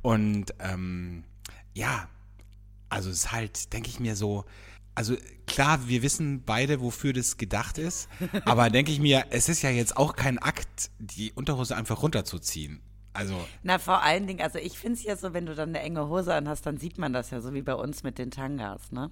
[0.00, 1.22] Und ähm,
[1.74, 2.08] ja,
[2.88, 4.46] also es ist halt, denke ich mir so,
[4.94, 8.08] also klar, wir wissen beide, wofür das gedacht ist,
[8.46, 12.80] aber denke ich mir, es ist ja jetzt auch kein Akt, die Unterhose einfach runterzuziehen.
[13.12, 15.80] Also, Na, vor allen Dingen, also ich finde es ja so, wenn du dann eine
[15.80, 18.92] enge Hose anhast, dann sieht man das ja so wie bei uns mit den Tangas,
[18.92, 19.10] ne?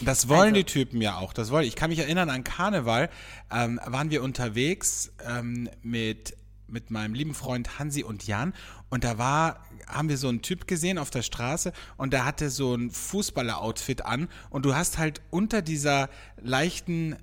[0.00, 1.32] Das wollen Also- die Typen ja auch.
[1.32, 1.66] Das wollen.
[1.66, 3.08] Ich kann mich erinnern an Karneval,
[3.50, 6.36] ähm, waren wir unterwegs ähm, mit
[6.72, 8.54] mit meinem lieben Freund Hansi und Jan
[8.90, 12.48] und da war haben wir so einen Typ gesehen auf der Straße und der hatte
[12.48, 16.08] so ein Fußballer-Outfit an und du hast halt unter dieser
[16.40, 17.16] leichten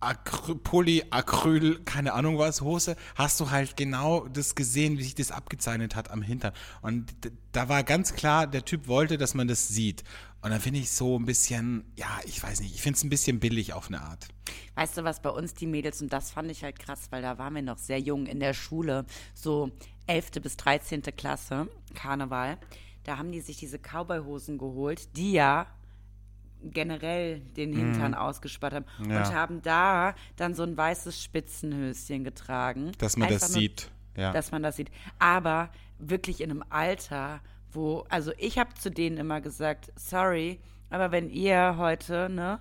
[0.00, 5.30] Acry Polyacryl, keine Ahnung was, Hose, hast du halt genau das gesehen, wie sich das
[5.30, 6.52] abgezeichnet hat am Hintern.
[6.82, 7.14] Und
[7.52, 10.04] da war ganz klar, der Typ wollte, dass man das sieht.
[10.42, 13.10] Und dann finde ich so ein bisschen, ja, ich weiß nicht, ich finde es ein
[13.10, 14.28] bisschen billig auf eine Art.
[14.74, 17.38] Weißt du, was bei uns die Mädels, und das fand ich halt krass, weil da
[17.38, 19.70] waren wir noch sehr jung in der Schule, so
[20.06, 20.32] 11.
[20.42, 21.02] bis 13.
[21.16, 22.58] Klasse, Karneval,
[23.04, 25.66] da haben die sich diese Cowboy-Hosen geholt, die ja
[26.62, 28.84] generell den Hintern ausgespart haben.
[29.08, 29.18] Ja.
[29.28, 32.92] und haben da dann so ein weißes Spitzenhöschen getragen.
[32.98, 34.32] Dass man das nur- sieht, ja.
[34.32, 34.90] Dass man das sieht.
[35.18, 37.40] Aber wirklich in einem Alter,
[37.72, 40.58] wo, also ich habe zu denen immer gesagt, sorry,
[40.90, 42.58] aber wenn ihr heute, ne,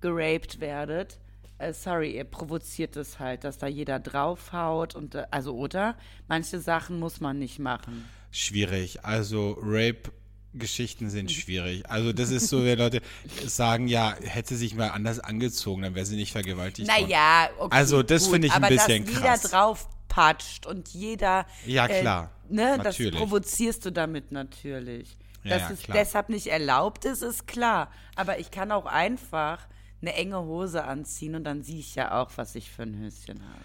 [0.00, 1.18] geraped werdet,
[1.58, 5.96] äh, sorry, ihr provoziert es halt, dass da jeder draufhaut und äh, also oder
[6.28, 8.04] manche Sachen muss man nicht machen.
[8.30, 9.04] Schwierig.
[9.04, 10.10] Also Rape.
[10.54, 11.88] Geschichten sind schwierig.
[11.88, 13.00] Also das ist so, wenn Leute
[13.46, 17.02] sagen, ja, hätte sich mal anders angezogen, dann wäre sie nicht vergewaltigt worden.
[17.02, 17.76] Naja, okay.
[17.76, 19.42] Also das finde ich ein aber bisschen dass krass.
[19.42, 21.46] jeder draufpatscht und jeder.
[21.66, 22.30] Ja, klar.
[22.48, 23.12] Äh, ne, Natürlich.
[23.12, 25.16] das provozierst du damit natürlich.
[25.42, 25.98] Ja, Dass ja, es klar.
[25.98, 27.90] deshalb nicht erlaubt ist, ist klar.
[28.16, 29.66] Aber ich kann auch einfach
[30.00, 33.42] eine enge Hose anziehen und dann sehe ich ja auch, was ich für ein Höschen
[33.42, 33.64] habe.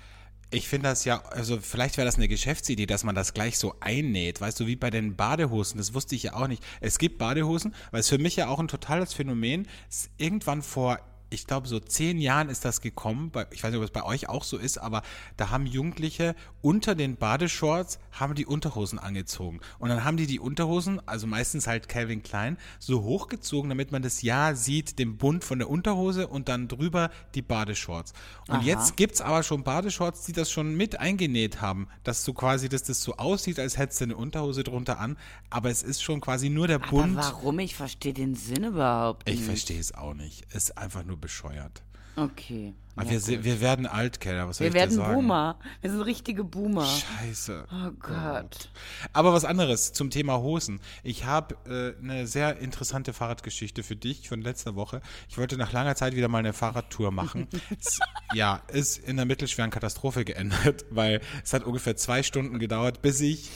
[0.51, 3.75] Ich finde das ja, also vielleicht wäre das eine Geschäftsidee, dass man das gleich so
[3.81, 6.63] einnäht, weißt du, wie bei den Badehosen, das wusste ich ja auch nicht.
[6.81, 10.99] Es gibt Badehosen, weil es für mich ja auch ein totales Phänomen ist, irgendwann vor
[11.29, 13.31] ich glaube, so zehn Jahren ist das gekommen.
[13.51, 15.03] Ich weiß nicht, ob es bei euch auch so ist, aber
[15.37, 19.59] da haben Jugendliche unter den Badeshorts haben die Unterhosen angezogen.
[19.79, 24.01] Und dann haben die die Unterhosen, also meistens halt Calvin Klein, so hochgezogen, damit man
[24.01, 28.13] das Ja sieht, den Bund von der Unterhose und dann drüber die Badeshorts.
[28.47, 28.63] Und Aha.
[28.63, 32.83] jetzt gibt's aber schon Badeshorts, die das schon mit eingenäht haben, dass so quasi, dass
[32.83, 35.17] das so aussieht, als hättest du eine Unterhose drunter an,
[35.49, 37.15] aber es ist schon quasi nur der Aber Bund.
[37.15, 37.59] warum?
[37.59, 39.45] Ich verstehe den Sinn überhaupt Ich nicht.
[39.45, 40.51] verstehe es auch nicht.
[40.53, 41.84] Ist einfach nur bescheuert.
[42.15, 42.73] Okay.
[42.95, 44.47] Aber Ja, wir, wir werden alt, Keller.
[44.47, 45.13] Was soll wir ich werden sagen?
[45.13, 45.58] Boomer.
[45.79, 46.86] Wir sind richtige Boomer.
[46.86, 47.65] Scheiße.
[47.71, 48.69] Oh Gott.
[49.13, 50.82] Aber was anderes zum Thema Hosen.
[51.03, 55.01] Ich habe äh, eine sehr interessante Fahrradgeschichte für dich von letzter Woche.
[55.29, 57.47] Ich wollte nach langer Zeit wieder mal eine Fahrradtour machen.
[57.79, 57.99] es,
[58.34, 63.21] ja, ist in einer mittelschweren Katastrophe geendet, weil es hat ungefähr zwei Stunden gedauert, bis
[63.21, 63.49] ich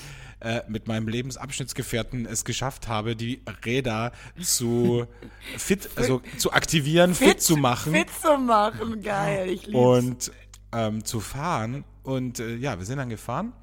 [0.43, 5.07] äh, mit meinem Lebensabschnittsgefährten es geschafft habe, die Räder zu
[5.57, 9.49] fit, also zu aktivieren, fit, zu machen Fit zu machen, geil.
[9.49, 9.77] Ich lieb's.
[9.77, 10.31] und
[10.73, 11.85] ähm, zu fahren.
[12.03, 13.53] Und äh, ja, wir sind dann gefahren.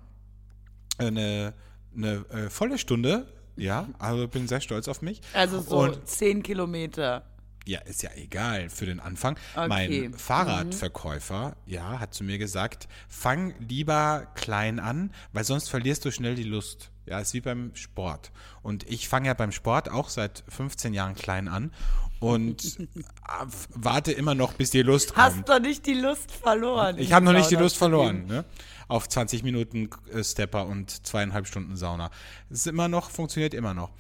[0.97, 1.55] Eine,
[1.95, 3.27] eine äh, volle Stunde.
[3.57, 5.21] Ja, also bin sehr stolz auf mich.
[5.35, 7.25] also so Und 10 Kilometer.
[7.66, 9.37] Ja, ist ja egal für den Anfang.
[9.55, 9.68] Okay.
[9.68, 16.11] Mein Fahrradverkäufer, ja, hat zu mir gesagt, fang lieber klein an, weil sonst verlierst du
[16.11, 16.90] schnell die Lust.
[17.07, 18.31] Ja, ist wie beim Sport.
[18.62, 21.73] Und ich fange ja beim Sport auch seit 15 Jahren klein an
[22.20, 22.87] und
[23.75, 25.27] warte immer noch, bis die Lust kommt.
[25.27, 26.99] Hast doch nicht die Lust verloren.
[26.99, 28.44] Ich habe noch nicht die Lust verloren, ne?
[28.88, 32.11] Auf 20 Minuten äh, Stepper und zweieinhalb Stunden Sauna.
[32.51, 33.90] Es ist immer noch, funktioniert immer noch.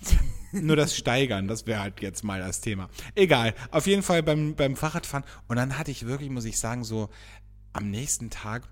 [0.52, 2.88] Nur das Steigern, das wäre halt jetzt mal das Thema.
[3.14, 5.24] Egal, auf jeden Fall beim, beim Fahrradfahren.
[5.48, 7.08] Und dann hatte ich wirklich, muss ich sagen, so
[7.72, 8.68] am nächsten Tag,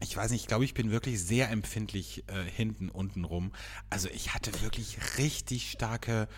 [0.00, 3.52] ich weiß nicht, ich glaube, ich bin wirklich sehr empfindlich äh, hinten, unten rum.
[3.90, 6.28] Also ich hatte wirklich richtig starke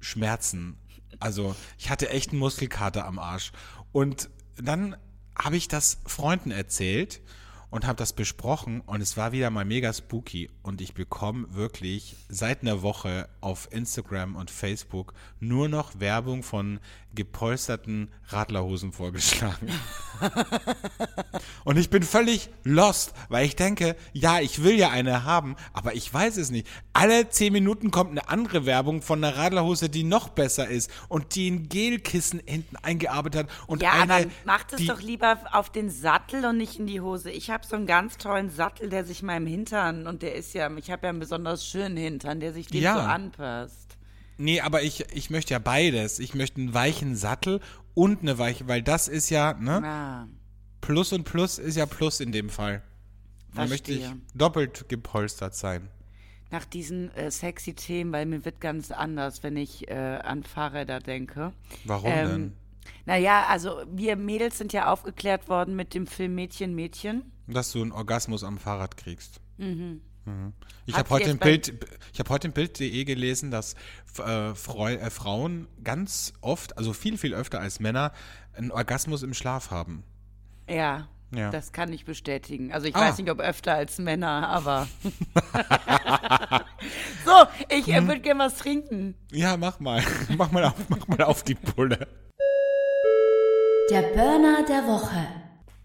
[0.00, 0.78] Schmerzen.
[1.18, 3.52] Also ich hatte echt einen Muskelkater am Arsch.
[3.92, 4.96] Und dann
[5.36, 7.20] habe ich das Freunden erzählt
[7.76, 12.16] und habe das besprochen und es war wieder mal mega spooky und ich bekomme wirklich
[12.30, 16.80] seit einer Woche auf Instagram und Facebook nur noch Werbung von
[17.16, 19.68] gepolsterten Radlerhosen vorgeschlagen.
[21.64, 25.94] Und ich bin völlig lost, weil ich denke, ja, ich will ja eine haben, aber
[25.94, 26.66] ich weiß es nicht.
[26.92, 31.34] Alle zehn Minuten kommt eine andere Werbung von einer Radlerhose, die noch besser ist und
[31.34, 35.70] die ein Gelkissen hinten eingearbeitet hat und Ja, eine, aber macht es doch lieber auf
[35.70, 37.30] den Sattel und nicht in die Hose.
[37.30, 40.70] Ich habe so einen ganz tollen Sattel, der sich meinem Hintern und der ist ja,
[40.76, 42.94] ich habe ja einen besonders schönen Hintern, der sich dem Ja.
[42.94, 43.85] so anpasst.
[44.38, 46.18] Nee, aber ich, ich möchte ja beides.
[46.18, 47.60] Ich möchte einen weichen Sattel
[47.94, 49.82] und eine weiche, weil das ist ja, ne?
[49.84, 50.26] Ah,
[50.80, 52.82] Plus und Plus ist ja Plus in dem Fall.
[53.54, 55.88] Da möchte ich doppelt gepolstert sein.
[56.50, 61.00] nach diesen äh, sexy Themen, weil mir wird ganz anders, wenn ich äh, an Fahrräder
[61.00, 61.52] denke.
[61.84, 62.52] Warum Ähm, denn?
[63.06, 67.32] Naja, also wir Mädels sind ja aufgeklärt worden mit dem Film Mädchen, Mädchen.
[67.46, 69.40] Dass du einen Orgasmus am Fahrrad kriegst.
[69.58, 70.02] Mhm.
[70.86, 73.74] Ich Hat habe heute, im Bild, ich heute im Bild.de gelesen, dass
[74.18, 78.12] äh, äh, Frauen ganz oft, also viel, viel öfter als Männer,
[78.54, 80.02] einen Orgasmus im Schlaf haben.
[80.68, 81.50] Ja, Ja.
[81.50, 82.72] das kann ich bestätigen.
[82.72, 83.00] Also ich Ah.
[83.00, 84.86] weiß nicht, ob öfter als Männer, aber.
[87.24, 87.32] so,
[87.68, 87.94] ich Hm.
[87.94, 89.14] äh, würde gerne was trinken.
[89.32, 90.02] Ja, mach mal.
[90.36, 92.06] mach, mal auf, mach mal auf die Pulle.
[93.90, 95.26] Der Burner der Woche.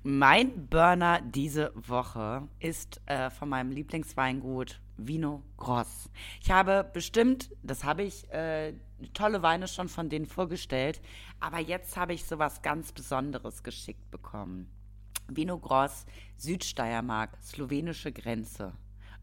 [0.04, 6.10] Mein Burner diese Woche ist äh, von meinem Lieblingsweingut Vino Gross.
[6.42, 8.74] Ich habe bestimmt, das habe ich, äh,
[9.14, 11.02] tolle Weine schon von denen vorgestellt,
[11.40, 14.72] aber jetzt habe ich sowas ganz Besonderes geschickt bekommen.
[15.28, 18.74] Vino Gross, Südsteiermark, slowenische Grenze.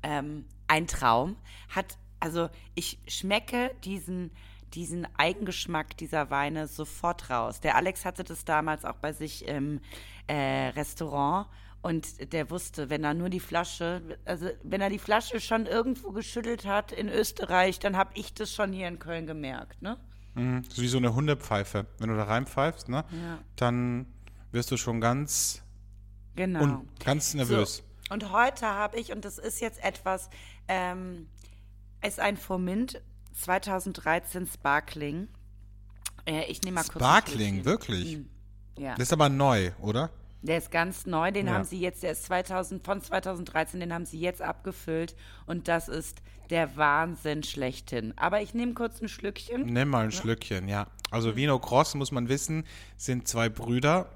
[0.04, 1.34] Ähm, ein Traum.
[1.70, 4.30] Hat, also ich schmecke diesen,
[4.74, 7.60] diesen Eigengeschmack dieser Weine sofort raus.
[7.60, 9.80] Der Alex hatte das damals auch bei sich im
[10.26, 11.48] äh, Restaurant
[11.80, 16.10] und der wusste, wenn er nur die Flasche, also wenn er die Flasche schon irgendwo
[16.10, 19.96] geschüttelt hat in Österreich, dann habe ich das schon hier in Köln gemerkt, ne?
[20.34, 20.62] Mhm.
[20.64, 21.86] Das ist wie so eine Hundepfeife.
[21.98, 23.38] Wenn du da reinpfeifst, ne, Ja.
[23.56, 24.06] dann
[24.52, 25.62] wirst du schon ganz,
[26.36, 26.62] Genau.
[26.62, 27.76] un, ganz nervös.
[28.08, 28.14] So.
[28.14, 30.30] Und heute habe ich, und das ist jetzt etwas,
[30.68, 31.28] ähm,
[32.06, 33.02] ist ein Formint
[33.38, 35.28] 2013 Sparkling.
[36.26, 36.96] Äh, ich nehme mal kurz.
[36.96, 38.18] ein Sparkling, wirklich?
[38.78, 38.94] Ja.
[38.94, 40.10] Das ist aber neu, oder?
[40.42, 41.54] Der ist ganz neu, den Ja.
[41.54, 45.88] haben sie jetzt, der ist 2000, von 2013, den haben sie jetzt abgefüllt und das
[45.88, 48.14] ist der Wahnsinn schlechthin.
[48.16, 49.66] Aber ich nehme kurz ein Schlückchen.
[49.66, 50.86] Nimm mal ein Schlückchen, ja.
[51.10, 52.64] Also Vino Cross, muss man wissen,
[52.96, 54.10] sind zwei Brüder.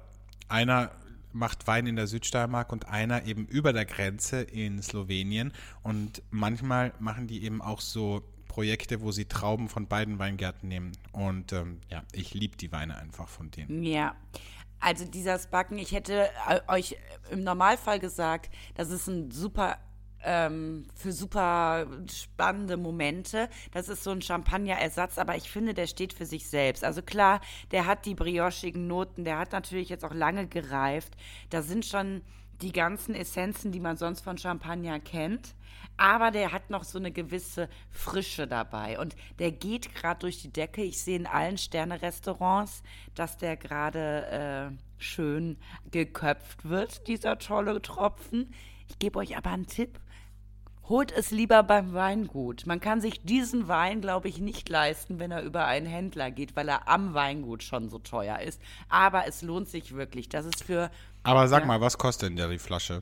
[0.47, 0.91] Einer
[1.33, 5.51] macht Wein in der Südsteiermark und einer eben über der Grenze in Slowenien.
[5.81, 8.21] Und manchmal machen die eben auch so
[8.53, 10.91] Projekte, wo sie Trauben von beiden Weingärten nehmen.
[11.11, 13.81] Und ähm, ja, ich liebe die Weine einfach von denen.
[13.81, 14.15] Ja.
[14.79, 16.95] Also dieser Spacken, ich hätte äh, euch
[17.31, 19.79] im Normalfall gesagt, das ist ein super
[20.23, 23.49] ähm, für super spannende Momente.
[23.71, 26.83] Das ist so ein Champagner-Ersatz, aber ich finde, der steht für sich selbst.
[26.83, 31.15] Also klar, der hat die briochigen Noten, der hat natürlich jetzt auch lange gereift.
[31.49, 32.21] Da sind schon
[32.63, 35.53] die ganzen Essenzen, die man sonst von Champagner kennt.
[35.97, 38.97] Aber der hat noch so eine gewisse Frische dabei.
[38.97, 40.81] Und der geht gerade durch die Decke.
[40.81, 42.81] Ich sehe in allen Sterne-Restaurants,
[43.13, 45.57] dass der gerade äh, schön
[45.91, 48.53] geköpft wird, dieser tolle Tropfen.
[48.89, 49.99] Ich gebe euch aber einen Tipp.
[50.89, 52.65] Holt es lieber beim Weingut.
[52.65, 56.57] Man kann sich diesen Wein, glaube ich, nicht leisten, wenn er über einen Händler geht,
[56.57, 58.61] weil er am Weingut schon so teuer ist.
[58.89, 60.27] Aber es lohnt sich wirklich.
[60.27, 60.91] Das ist für.
[61.23, 61.67] Aber sag Ja.
[61.67, 63.01] mal, was kostet denn der die Flasche?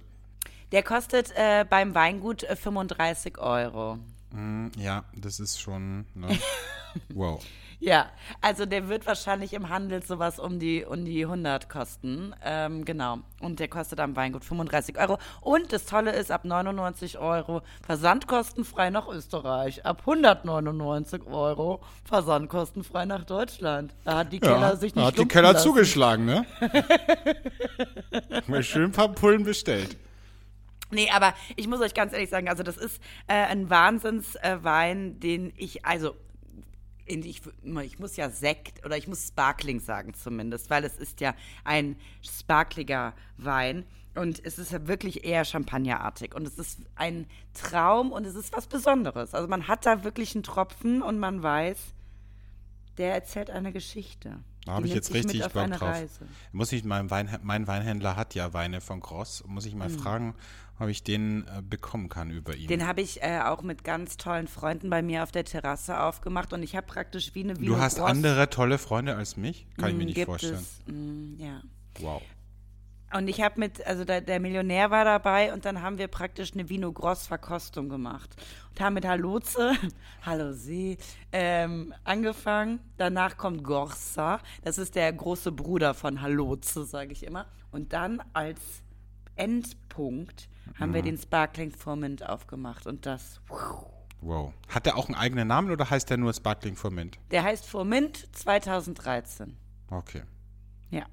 [0.71, 3.97] Der kostet äh, beim Weingut äh, 35 Euro.
[4.31, 6.05] Hm, ja, das ist schon.
[6.13, 6.37] Ne?
[7.15, 7.43] wow.
[7.81, 12.31] Ja, also der wird wahrscheinlich im Handel sowas um die, um die 100 kosten.
[12.45, 13.17] Ähm, genau.
[13.39, 15.17] Und der kostet am Weingut 35 Euro.
[15.41, 19.83] Und das Tolle ist, ab 99 Euro versandkostenfrei nach Österreich.
[19.83, 23.95] Ab 199 Euro versandkostenfrei nach Deutschland.
[24.05, 25.67] Da hat die Keller sich nicht hat die Keller lassen.
[25.67, 26.45] zugeschlagen, ne?
[28.45, 29.97] Mal schön ein paar Pullen bestellt.
[30.91, 35.19] Nee, aber ich muss euch ganz ehrlich sagen, also das ist äh, ein Wahnsinnswein, äh,
[35.19, 36.13] den ich, also
[37.19, 37.41] ich,
[37.83, 41.95] ich muss ja Sekt oder ich muss Sparkling sagen zumindest, weil es ist ja ein
[42.21, 48.25] sparkliger Wein und es ist ja wirklich eher champagnerartig und es ist ein Traum und
[48.25, 49.33] es ist was Besonderes.
[49.33, 51.77] Also man hat da wirklich einen Tropfen und man weiß,
[52.97, 54.39] der erzählt eine Geschichte.
[54.65, 55.81] Da habe ich jetzt richtig Bock drauf.
[55.81, 56.27] Reise.
[56.51, 59.43] Muss ich mein, Wein, mein Weinhändler hat ja Weine von Gross.
[59.47, 59.97] Muss ich mal Mhm.
[59.97, 60.35] fragen,
[60.81, 62.67] ob ich den äh, bekommen kann über ihn.
[62.67, 66.53] Den habe ich äh, auch mit ganz tollen Freunden bei mir auf der Terrasse aufgemacht
[66.53, 69.67] und ich habe praktisch wie eine du hast Gross- andere tolle Freunde als mich?
[69.77, 70.55] Kann ich mir Mm, nicht vorstellen.
[70.55, 71.61] Es, mm, ja.
[71.99, 72.21] Wow.
[73.13, 76.53] Und ich habe mit, also der, der Millionär war dabei und dann haben wir praktisch
[76.53, 78.29] eine Vino Gross Verkostung gemacht
[78.69, 79.73] und haben mit Halloze,
[80.25, 80.97] Hallo Sie,
[81.33, 82.79] ähm, angefangen.
[82.97, 87.45] Danach kommt Gorsa, das ist der große Bruder von Halloze, sage ich immer.
[87.71, 88.61] Und dann als
[89.35, 90.47] Endpunkt
[90.79, 90.93] haben Mhm.
[90.95, 93.39] wir den Sparkling Formint aufgemacht und das,
[94.23, 94.53] Wow.
[94.69, 97.17] Hat der auch einen eigenen Namen oder heißt der nur Sparkling for Mint?
[97.31, 99.57] der heißt Formint 2013.
[99.89, 100.21] Okay.
[100.91, 101.05] Ja.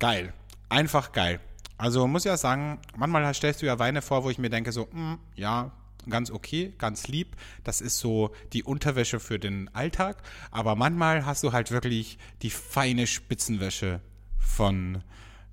[0.00, 0.32] Geil.
[0.68, 1.38] Einfach geil.
[1.78, 4.86] Also muss ja sagen, manchmal stellst du ja Weine vor, wo ich mir denke so,
[4.90, 5.70] mm, ja,
[6.08, 7.36] ganz okay, ganz lieb.
[7.62, 10.16] Das ist so die Unterwäsche für den Alltag.
[10.50, 14.00] Aber manchmal hast du halt wirklich die feine Spitzenwäsche
[14.38, 15.02] von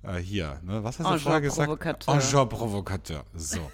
[0.02, 0.60] äh, hier.
[0.62, 0.82] Ne?
[0.84, 1.86] Was hast du vorher gesagt?
[2.08, 3.24] Engin Provocateur.
[3.34, 3.70] So.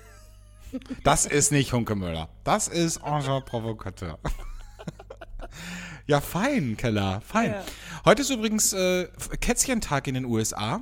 [1.03, 2.29] Das ist nicht Hunkemöller.
[2.45, 4.19] Das ist Engin Provocateur.
[6.09, 7.51] Ja, fein, Keller, fein.
[7.51, 7.63] Ja.
[8.07, 9.09] Heute ist übrigens äh,
[9.41, 10.81] Kätzchentag in den USA.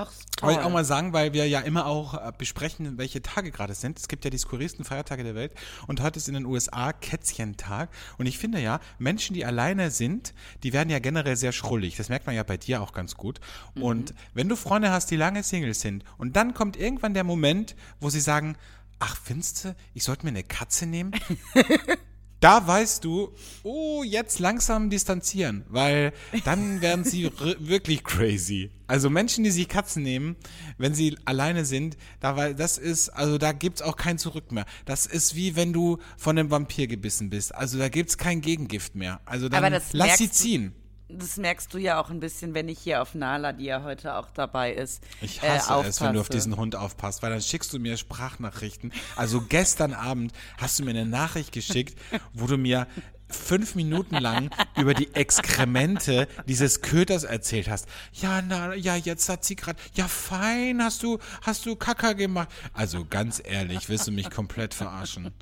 [0.00, 0.66] Ach, Wollte ich toll.
[0.66, 3.98] auch mal sagen, weil wir ja immer auch äh, besprechen, welche Tage gerade es sind.
[3.98, 5.52] Es gibt ja die skurrilsten Feiertage der Welt
[5.88, 7.90] und heute ist in den USA Kätzchentag.
[8.16, 11.96] Und ich finde ja, Menschen, die alleine sind, die werden ja generell sehr schrullig.
[11.96, 13.40] Das merkt man ja bei dir auch ganz gut.
[13.74, 17.74] Und wenn du Freunde hast, die lange Singles sind und dann kommt irgendwann der Moment,
[17.98, 18.56] wo sie sagen,
[19.00, 21.12] ach, findest du, ich sollte mir eine Katze nehmen?
[22.40, 23.32] Da weißt du,
[23.64, 26.12] oh, jetzt langsam distanzieren, weil
[26.44, 28.70] dann werden sie r- wirklich crazy.
[28.86, 30.36] Also Menschen, die sich Katzen nehmen,
[30.78, 34.66] wenn sie alleine sind, da weil das ist, also da gibt's auch kein Zurück mehr.
[34.84, 37.54] Das ist wie wenn du von einem Vampir gebissen bist.
[37.54, 39.20] Also da gibt's kein Gegengift mehr.
[39.24, 40.72] Also dann lass sie merkst du- ziehen.
[41.10, 44.14] Das merkst du ja auch ein bisschen, wenn ich hier auf Nala, die ja heute
[44.14, 47.40] auch dabei ist, Ich äh, hasse es, wenn du auf diesen Hund aufpasst, weil dann
[47.40, 48.92] schickst du mir Sprachnachrichten.
[49.16, 51.98] Also gestern Abend hast du mir eine Nachricht geschickt,
[52.34, 52.86] wo du mir
[53.30, 57.86] fünf Minuten lang über die Exkremente dieses Köters erzählt hast.
[58.12, 62.48] Ja, na, ja, jetzt hat sie gerade, ja fein, hast du, hast du Kacker gemacht.
[62.72, 65.32] Also ganz ehrlich, willst du mich komplett verarschen?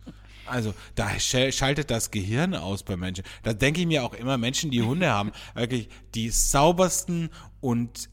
[0.47, 3.25] Also, da schal- schaltet das Gehirn aus bei Menschen.
[3.43, 7.31] Da denke ich mir auch immer, Menschen, die Hunde haben, wirklich die saubersten
[7.61, 8.09] und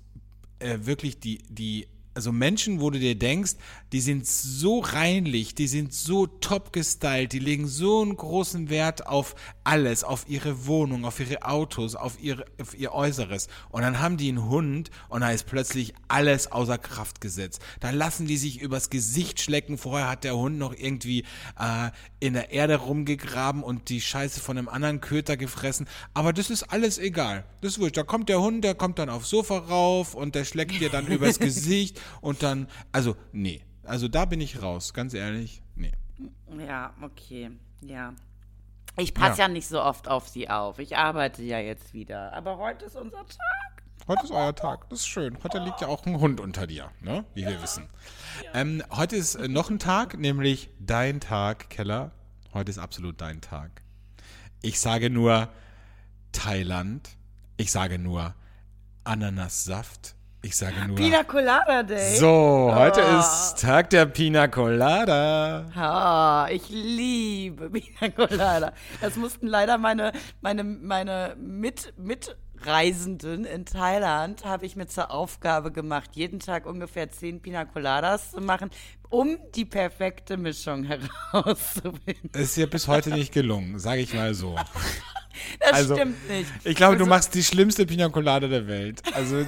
[0.59, 3.53] äh, wirklich die, die, also Menschen, wo du dir denkst,
[3.91, 9.07] die sind so reinlich, die sind so top gestylt, die legen so einen großen Wert
[9.07, 13.47] auf alles, auf ihre Wohnung, auf ihre Autos, auf, ihre, auf ihr Äußeres.
[13.69, 17.61] Und dann haben die einen Hund und da ist plötzlich alles außer Kraft gesetzt.
[17.79, 19.77] Da lassen die sich übers Gesicht schlecken.
[19.77, 21.23] Vorher hat der Hund noch irgendwie
[21.59, 25.87] äh, in der Erde rumgegraben und die Scheiße von einem anderen Köter gefressen.
[26.13, 27.43] Aber das ist alles egal.
[27.61, 27.97] Das ist wurscht.
[27.97, 31.07] Da kommt der Hund, der kommt dann aufs Sofa rauf und der schlägt dir dann
[31.07, 33.61] übers Gesicht und dann, also, nee.
[33.85, 35.61] Also da bin ich raus, ganz ehrlich.
[35.75, 35.91] Nee.
[36.65, 38.13] Ja, okay, ja.
[38.97, 39.47] Ich passe Ja.
[39.47, 39.53] ja.
[39.53, 40.79] nicht so oft auf sie auf.
[40.79, 42.31] Ich arbeite ja jetzt wieder.
[42.33, 43.83] Aber heute ist unser Tag.
[44.07, 44.89] Heute ist euer Tag.
[44.89, 45.37] Das ist schön.
[45.43, 47.25] Heute liegt ja auch ein Hund unter dir, ne?
[47.33, 47.87] wie wir wissen.
[48.53, 52.11] Ähm, heute ist äh, noch ein Tag, nämlich dein Tag, Keller.
[52.53, 53.81] Heute ist absolut dein Tag.
[54.61, 55.49] Ich sage nur
[56.33, 57.09] Thailand.
[57.57, 58.35] Ich sage nur
[59.05, 60.15] Ananassaft.
[60.45, 60.97] Ich sage nur.
[60.97, 62.17] Pina Colada Day.
[62.17, 63.19] so, heute Oh.
[63.19, 65.65] ist Tag der Pina Colada.
[65.73, 68.73] Ah, ich liebe Pina Colada.
[68.99, 75.71] Das mussten leider meine, meine, meine Mit, Mitreisenden in Thailand, habe ich mir zur Aufgabe
[75.71, 78.69] gemacht, jeden Tag ungefähr zehn Pina Coladas zu machen,
[79.09, 80.83] um die perfekte Mischung
[81.31, 82.31] herauszufinden.
[82.33, 84.57] Ist dir bis heute nicht gelungen, sage ich mal so.
[85.59, 86.49] Das Also, stimmt nicht.
[86.63, 89.01] Ich glaube, du Also- machst die schlimmste Pina Colada der Welt.
[89.13, 89.43] Also,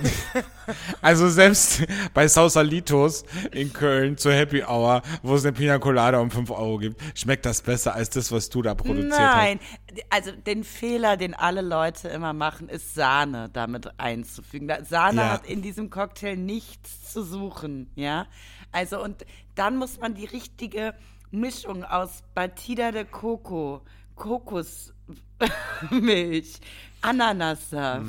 [1.02, 6.32] also selbst bei Sausalitos in Köln zur Happy Hour, wo es eine Pina Colada um
[6.32, 9.60] 5 Euro gibt, schmeckt das besser als das, was du da produziert Nein,
[10.10, 14.71] also den Fehler, den alle Leute immer machen, ist Sahne damit einzufügen.
[14.84, 15.30] Sahne Ja.
[15.32, 18.28] hat in diesem Cocktail nichts zu suchen, ja.
[18.71, 20.93] Also und dann muss man die richtige
[21.32, 23.82] Mischung aus Batida de Coco,
[25.80, 26.60] Kokosmilch,
[27.02, 28.06] Ananassaft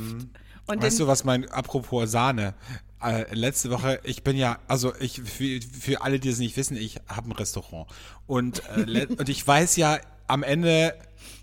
[0.67, 0.83] und hast.
[0.83, 2.55] Weißt du, was mein, apropos Sahne,
[3.03, 6.77] äh, letzte Woche, ich bin ja, also ich, für, für alle, die es nicht wissen,
[6.77, 7.89] ich habe ein Restaurant.
[8.27, 10.95] Und, äh, und ich weiß ja am Ende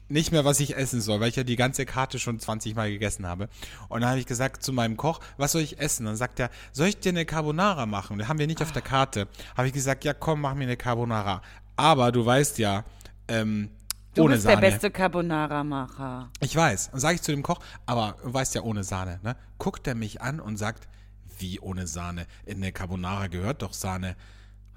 [0.10, 2.92] nicht mehr, was ich essen soll, weil ich ja die ganze Karte schon 20 Mal
[2.92, 3.48] gegessen habe.
[3.88, 6.06] Und dann habe ich gesagt zu meinem Koch, was soll ich essen?
[6.06, 8.18] Dann sagt er, soll ich dir eine Carbonara machen?
[8.18, 9.28] Den haben wir nicht auf der Karte.
[9.56, 11.42] Habe ich gesagt, ja komm, mach mir eine Carbonara.
[11.78, 12.84] Aber du weißt ja,
[13.28, 13.70] ähm,
[14.14, 14.62] du ohne bist Sahne.
[14.62, 16.30] der beste Carbonara-Macher.
[16.40, 16.90] Ich weiß.
[16.94, 19.36] Und sage ich zu dem Koch, aber du weißt ja ohne Sahne, ne?
[19.58, 20.88] Guckt er mich an und sagt,
[21.40, 22.28] wie ohne Sahne?
[22.46, 24.16] In eine Carbonara gehört doch Sahne.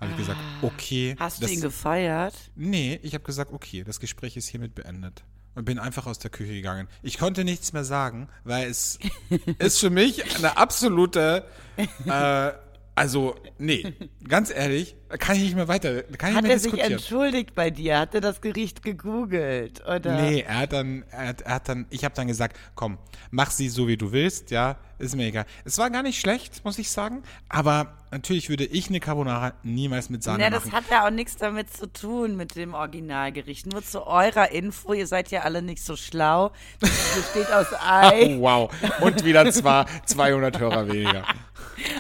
[0.01, 1.16] Habe ich gesagt, okay.
[1.18, 1.25] Ah.
[1.25, 2.35] Hast das, du ihn gefeiert?
[2.55, 5.25] Nee, ich habe gesagt, okay, das Gespräch ist hiermit beendet.
[5.55, 6.87] Und bin einfach aus der Küche gegangen.
[7.03, 8.99] Ich konnte nichts mehr sagen, weil es
[9.59, 11.46] ist für mich eine absolute,
[11.79, 12.53] äh,
[12.97, 13.95] also, nee,
[14.29, 16.81] ganz ehrlich, da kann ich nicht mehr weiter, kann ich Hat nicht mehr er sich
[16.81, 17.99] entschuldigt bei dir?
[18.01, 19.83] Hat er das Gericht gegoogelt?
[19.87, 20.21] Oder?
[20.21, 22.99] Nee, er hat dann, er hat, er hat dann, ich habe dann gesagt, komm,
[23.31, 25.45] mach sie so wie du willst, ja, ist mir egal.
[25.67, 30.09] Es war gar nicht schlecht, muss ich sagen, aber natürlich würde ich eine Carbonara niemals
[30.09, 30.77] mit Sahne Na, das machen.
[30.77, 33.67] hat ja auch nichts damit zu tun mit dem Originalgericht.
[33.67, 36.51] Nur zu eurer Info, ihr seid ja alle nicht so schlau.
[36.81, 38.71] Das besteht aus Ei, Oh, wow.
[39.03, 41.25] Und wieder zwar 200 Hörer weniger.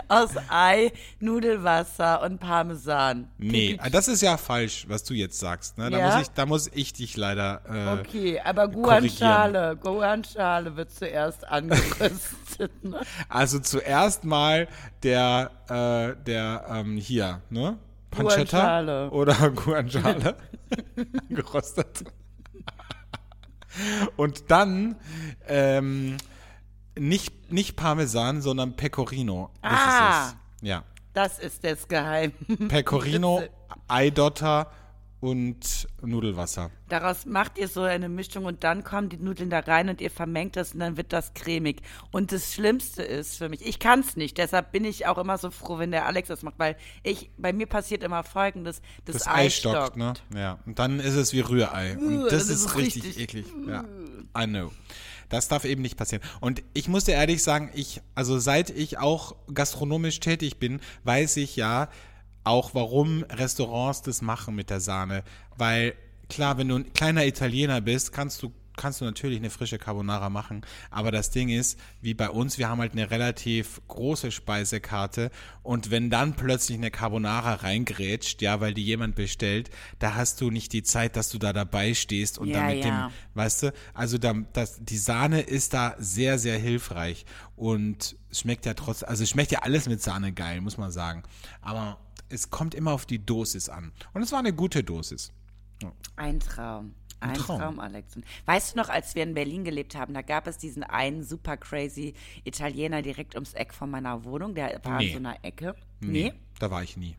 [0.08, 3.28] Aus Ei, Nudelwasser und Parmesan.
[3.38, 5.78] Nee, das ist ja falsch, was du jetzt sagst.
[5.78, 5.90] Ne?
[5.90, 6.06] Da, Ja?
[6.16, 7.60] muss ich, da muss ich dich leider.
[7.68, 12.72] Äh, Okay, aber Guanciale, Guanciale wird zuerst angerüstet.
[12.82, 13.00] Ne?
[13.28, 14.66] Also zuerst mal
[15.02, 17.76] der, äh, der ähm, hier, ne?
[18.10, 19.10] Pancetta Guanciale.
[19.10, 20.36] oder Guanciale
[21.28, 22.04] gerostet.
[24.16, 24.96] Und dann
[25.48, 26.16] ähm,
[26.98, 29.50] nicht, nicht Parmesan, sondern Pecorino.
[29.62, 30.26] Das Ah.
[30.28, 30.68] ist es.
[30.68, 30.84] Ja.
[31.12, 32.32] Das ist das Geheim.
[32.68, 33.42] Pecorino,
[33.88, 34.70] Eidotter
[35.20, 36.70] und Nudelwasser.
[36.90, 40.10] Daraus macht ihr so eine Mischung und dann kommen die Nudeln da rein und ihr
[40.10, 41.80] vermengt das und dann wird das cremig.
[42.12, 45.38] Und das Schlimmste ist für mich, ich kann es nicht, deshalb bin ich auch immer
[45.38, 49.16] so froh, wenn der Alex das macht, weil ich, bei mir passiert immer folgendes, das,
[49.16, 50.12] Das Ei Ei stockt, ne?
[50.34, 50.58] Ja.
[50.66, 51.96] Und dann ist es wie Rührei.
[51.96, 53.46] Und das, das ist, ist richtig, richtig- eklig.
[53.66, 53.84] Ja.
[54.38, 54.70] I know.
[55.28, 56.22] Das darf eben nicht passieren.
[56.40, 61.36] Und ich muss dir ehrlich sagen, ich, also seit ich auch gastronomisch tätig bin, weiß
[61.38, 61.88] ich ja
[62.44, 65.24] auch, warum Restaurants das machen mit der Sahne.
[65.56, 65.94] Weil,
[66.28, 70.30] klar, wenn du ein kleiner Italiener bist, kannst du kannst du natürlich eine frische Carbonara
[70.30, 75.30] machen, aber das Ding ist, wie bei uns, wir haben halt eine relativ große Speisekarte
[75.62, 80.50] und wenn dann plötzlich eine Carbonara reingrätscht, ja, weil die jemand bestellt, da hast du
[80.50, 83.08] nicht die Zeit, dass du da dabei stehst und Ja, dann mit ja.
[83.08, 87.24] dem, weißt du, also da, das, die Sahne ist da sehr, sehr hilfreich
[87.56, 90.90] und es schmeckt ja trotz, also es schmeckt ja alles mit Sahne geil, muss man
[90.90, 91.22] sagen,
[91.60, 95.32] aber es kommt immer auf die Dosis an und es war eine gute Dosis.
[96.16, 96.94] Ein Traum.
[97.20, 97.60] Ein Traum.
[97.60, 97.80] Traum.
[97.80, 98.18] Alex.
[98.44, 101.56] Weißt du noch, als wir in Berlin gelebt haben, da gab es diesen einen super
[101.56, 105.06] crazy Italiener direkt ums Eck von meiner Wohnung, der war Nee.
[105.08, 105.74] in so einer Ecke.
[106.00, 107.16] Nee, da war ich nie.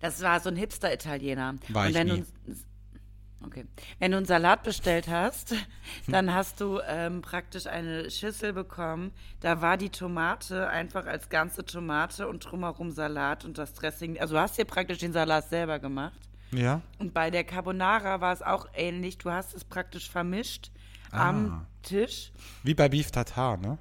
[0.00, 1.54] Das war so ein Hipster-Italiener.
[1.68, 2.24] War Und ich wenn nie.
[2.46, 3.64] Du, okay.
[4.00, 5.54] Wenn du einen Salat bestellt hast,
[6.08, 9.12] dann hast du ähm, praktisch eine Schüssel bekommen.
[9.40, 14.18] Da war die Tomate einfach als ganze Tomate und drumherum Salat und das Dressing.
[14.20, 16.18] Also du hast dir praktisch den Salat selber gemacht.
[16.52, 16.82] Ja?
[16.98, 19.18] Und bei der Carbonara war es auch ähnlich.
[19.18, 20.70] Du hast es praktisch vermischt
[21.10, 21.28] Ah.
[21.28, 22.32] am Tisch.
[22.62, 23.78] Wie bei Beef Tartar, ne?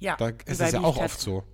[0.00, 1.04] Ja, Da ist es ja Beef auch Tartar.
[1.04, 1.44] oft so.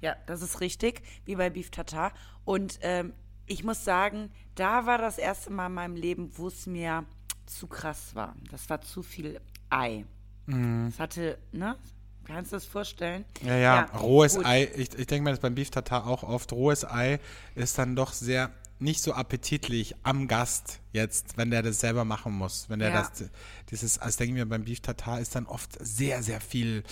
[0.00, 2.12] Ja, das ist richtig, wie bei Beef Tartar.
[2.44, 3.12] Und ähm,
[3.46, 7.04] ich muss sagen, da war das erste Mal in meinem Leben, wo es mir
[7.46, 8.34] zu krass war.
[8.50, 9.40] Das war zu viel
[9.70, 10.04] Ei.
[10.46, 10.90] Mhm.
[10.90, 11.76] Das hatte, ne?
[12.24, 13.24] Kannst du das vorstellen?
[13.42, 14.46] Ja, ja, rohes gut.
[14.46, 17.18] Ei, ich, ich denke mir das beim Beef Tartar auch oft, rohes Ei
[17.54, 18.50] ist dann doch sehr
[18.84, 22.66] nicht so appetitlich am Gast jetzt, wenn der das selber machen muss.
[22.68, 23.02] Wenn der Ja.
[23.02, 23.24] das,
[23.70, 26.84] dieses, also denke ich mir, beim Beef Tartar ist dann oft sehr, sehr viel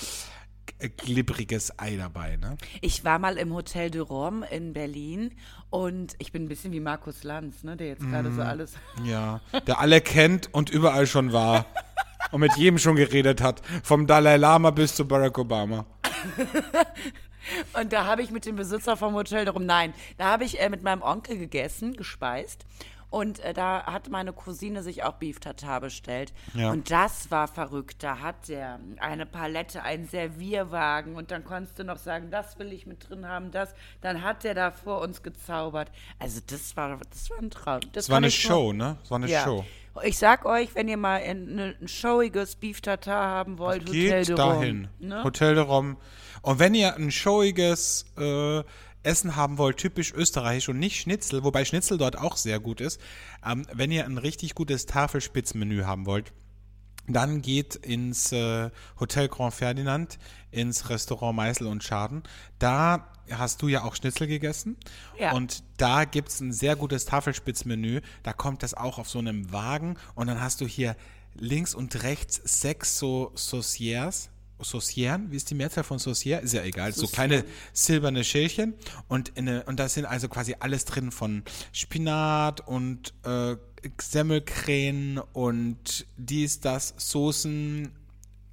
[0.80, 2.56] g- glibbriges Ei dabei, ne?
[2.80, 5.32] Ich war mal im Hotel de Rome in Berlin
[5.70, 8.36] und ich bin ein bisschen wie Markus Lanz, ne, der jetzt gerade Mhm.
[8.36, 8.72] so alles.
[9.04, 11.66] Ja, der alle kennt und überall schon war.
[12.32, 13.60] und mit jedem schon geredet hat.
[13.82, 15.84] Vom Dalai Lama bis zu Barack Obama.
[17.78, 20.68] Und da habe ich mit dem Besitzer vom Hotel darum, nein, da habe ich äh,
[20.68, 22.64] mit meinem Onkel gegessen, gespeist.
[23.12, 26.32] Und äh, da hat meine Cousine sich auch Beef Tartar bestellt.
[26.54, 26.70] Ja.
[26.70, 28.02] Und das war verrückt.
[28.02, 31.14] Da hat der eine Palette, einen Servierwagen.
[31.14, 33.74] Und dann konntest du noch sagen, das will ich mit drin haben, das.
[34.00, 35.92] Dann hat der da vor uns gezaubert.
[36.18, 37.80] Also das war, das war ein Traum.
[37.92, 38.96] Das war kann eine Show, ne?
[39.02, 39.44] Das war eine ja.
[39.44, 39.62] Show.
[40.04, 44.18] Ich sag euch, wenn ihr mal ein, ne- ein showiges Beef Tartar haben wollt, Hotel
[44.20, 44.88] Geht de dahin.
[45.00, 45.22] Ne?
[45.22, 45.96] Hotel de Rom.
[46.42, 48.62] Und wenn ihr ein showiges äh,
[49.02, 53.00] Essen haben wollt, typisch österreichisch und nicht Schnitzel, wobei Schnitzel dort auch sehr gut ist,
[53.46, 56.32] ähm, wenn ihr ein richtig gutes Tafelspitzmenü haben wollt,
[57.06, 60.18] dann geht ins äh, Hotel Grand Ferdinand,
[60.50, 62.22] ins Restaurant Meißel und Schaden.
[62.58, 64.76] Da hast du ja auch Schnitzel gegessen.
[65.18, 65.32] Ja.
[65.32, 68.00] Und da gibt es ein sehr gutes Tafelspitzmenü.
[68.22, 69.96] Da kommt das auch auf so einem Wagen.
[70.14, 70.96] Und dann hast du hier
[71.34, 74.28] links und rechts sechs so Saucières.
[74.64, 76.38] Saucieren, wie ist die Mehrzahl von Saucier?
[76.38, 76.92] Ist ja egal.
[76.92, 78.74] So kleine silberne Schälchen.
[79.08, 81.42] Und, in und da sind also quasi alles drin von
[81.72, 83.56] Spinat und äh,
[84.00, 87.90] Semmelkrähen und dies, das, Soßen,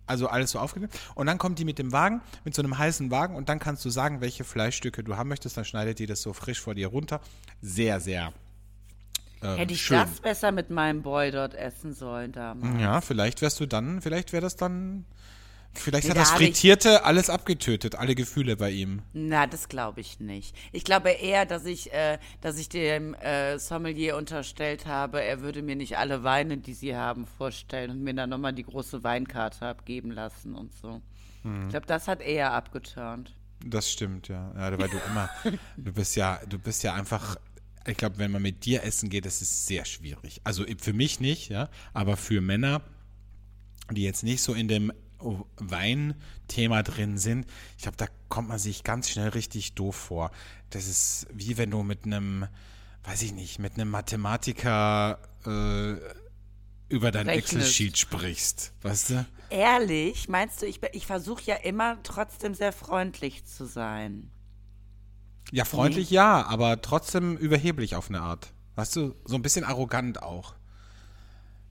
[0.06, 0.92] also alles so aufgenommen.
[1.16, 3.86] Und dann kommt die mit dem Wagen, mit so einem heißen Wagen und dann kannst
[3.86, 5.58] du sagen, welche Fleischstücke du haben möchtest.
[5.58, 7.22] Dann schneidet die das so frisch vor dir runter.
[7.62, 8.34] Sehr, sehr
[9.42, 9.98] ähm, Hätte ich schön.
[9.98, 12.82] das besser mit meinem Boy dort essen sollen damals.
[12.82, 15.06] Ja, vielleicht wärst du dann, vielleicht wäre das dann,
[15.74, 19.02] vielleicht Nee, hat da das ich- Frittierte alles abgetötet, alle Gefühle bei ihm.
[19.14, 20.56] Na, das glaube ich nicht.
[20.72, 25.62] Ich glaube eher, dass ich, äh, dass ich dem äh, Sommelier unterstellt habe, er würde
[25.62, 29.66] mir nicht alle Weine, die sie haben, vorstellen und mir dann nochmal die große Weinkarte
[29.68, 31.02] abgeben lassen und so.
[31.44, 31.64] Hm.
[31.64, 33.36] Ich glaube, das hat eher abgeturnt.
[33.66, 34.52] Das stimmt, ja.
[34.56, 35.30] Ja, weil du immer,
[35.78, 37.36] du bist ja, du bist ja einfach,
[37.86, 40.42] ich glaube, wenn man mit dir essen geht, das ist sehr schwierig.
[40.44, 42.82] Also für mich nicht, ja, aber für Männer,
[43.96, 44.92] die jetzt nicht so in dem
[45.58, 47.46] Weinthema drin sind,
[47.78, 50.32] ich glaube, da kommt man sich ganz schnell richtig doof vor.
[50.70, 52.48] Das ist wie wenn du mit einem,
[53.04, 57.28] weiß ich nicht, mit einem Mathematiker äh, über dein.
[57.28, 59.26] Excel-Sheet sprichst, weißt du?
[59.50, 64.32] Ehrlich, meinst du, ich, ich versuche ja immer trotzdem sehr freundlich zu sein.
[65.52, 68.54] Ja, freundlich ja, aber trotzdem überheblich auf eine Art.
[68.76, 70.54] Weißt du, so ein bisschen arrogant auch.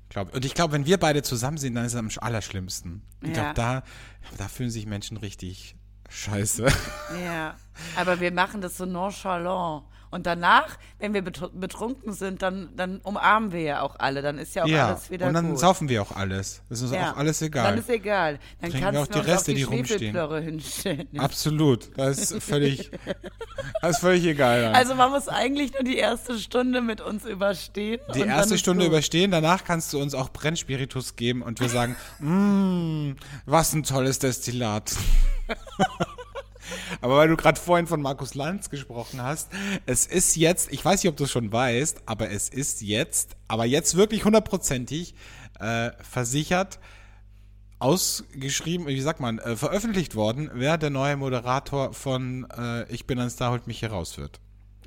[0.09, 3.03] Glaub, und ich glaube, wenn wir beide zusammen sind, dann ist es am allerschlimmsten.
[3.23, 3.35] Ich Ja.
[3.35, 3.83] glaube, da,
[4.39, 5.77] da fühlen sich Menschen richtig
[6.09, 6.67] scheiße.
[7.25, 7.55] Ja,
[7.97, 9.85] aber wir machen das so nonchalant.
[10.11, 14.23] Und danach, wenn wir betr- betrunken sind, dann, dann umarmen wir ja auch alle.
[14.23, 15.59] Dann ist ja auch ja, alles wieder und dann gut.
[15.59, 16.63] saufen wir auch alles.
[16.71, 17.79] Das ist uns Ja, auch alles Dann egal.
[17.79, 18.39] ist egal.
[18.63, 20.43] Dann Trinken kannst wir auch du die Reste, die, die rumstehen.
[20.43, 21.09] Hinstellen.
[21.19, 21.91] Absolut.
[21.99, 22.91] Das ist völlig,
[23.83, 24.63] das ist völlig egal.
[24.63, 24.75] Dann.
[24.77, 28.01] Also man muss eigentlich nur die erste Stunde mit uns überstehen.
[28.15, 28.93] die dann erste Stunde gut.
[28.93, 34.19] überstehen, danach kannst du uns auch Brennspiritus geben und wir sagen, mmm, was ein tolles
[34.21, 34.95] Destillat.
[37.01, 39.51] Aber weil du gerade vorhin von Markus Lanz gesprochen hast,
[39.87, 43.37] es ist jetzt, ich weiß nicht, ob du es schon weißt, aber es ist jetzt,
[43.47, 45.15] aber jetzt wirklich hundertprozentig
[45.61, 46.79] äh, versichert,
[47.79, 53.19] ausgeschrieben, wie sagt man, äh, veröffentlicht worden, wer der neue Moderator von äh, Ich bin
[53.19, 54.41] ein Star, holt mich hier raus wird.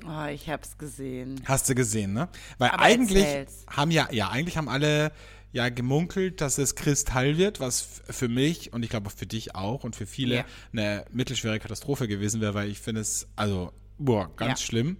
[0.04, 1.40] Oh, ich hab's gesehen.
[1.46, 2.28] Hast du gesehen, ne?
[2.58, 3.64] Weil Aber eigentlich erzähl's.
[3.68, 5.12] haben ja, ja, eigentlich haben alle
[5.52, 9.84] ja gemunkelt, dass es Kristall wird, was für mich und ich glaube für dich auch
[9.84, 10.44] und für viele Ja.
[10.72, 14.66] eine mittelschwere Katastrophe gewesen wäre, weil ich finde es, also, boah, ganz Ja.
[14.66, 14.96] schlimm.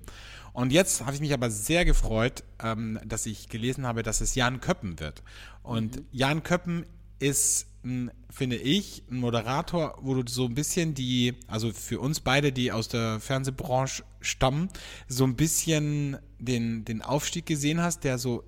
[0.52, 4.34] Und jetzt habe ich mich aber sehr gefreut, ähm, dass ich gelesen habe, dass es
[4.34, 5.22] Jan Köppen wird.
[5.62, 6.06] Und Mhm.
[6.12, 6.84] Jan Köppen
[7.18, 12.20] ist, ein, finde ich, ein Moderator, wo du so ein bisschen die, also für uns
[12.20, 14.68] beide, die aus der Fernsehbranche stammen,
[15.08, 18.44] so ein bisschen den, den Aufstieg gesehen hast, der so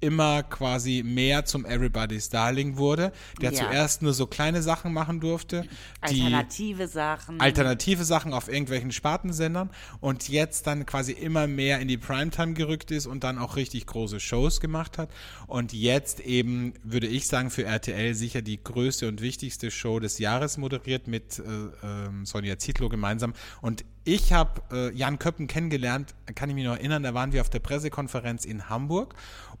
[0.00, 3.58] immer quasi mehr zum Everybody's Darling wurde, der Ja.
[3.64, 5.62] zuerst nur so kleine Sachen machen durfte,
[6.08, 7.40] die Alternative Sachen.
[7.40, 9.70] alternative Sachen auf irgendwelchen Spartensendern
[10.00, 13.86] und jetzt dann quasi immer mehr in die Primetime gerückt ist und dann auch richtig
[13.86, 15.10] große Shows gemacht hat
[15.46, 20.18] und jetzt eben, würde ich sagen, für RTL sicher die größte und wichtigste Show des
[20.18, 21.42] Jahres moderiert mit äh,
[21.86, 23.32] ähm, Sonja Zietlow gemeinsam
[23.62, 27.40] und ich habe äh, Jan Köppen kennengelernt, kann ich mich noch erinnern, da waren wir
[27.40, 29.14] auf der Pressekonferenz in Hamburg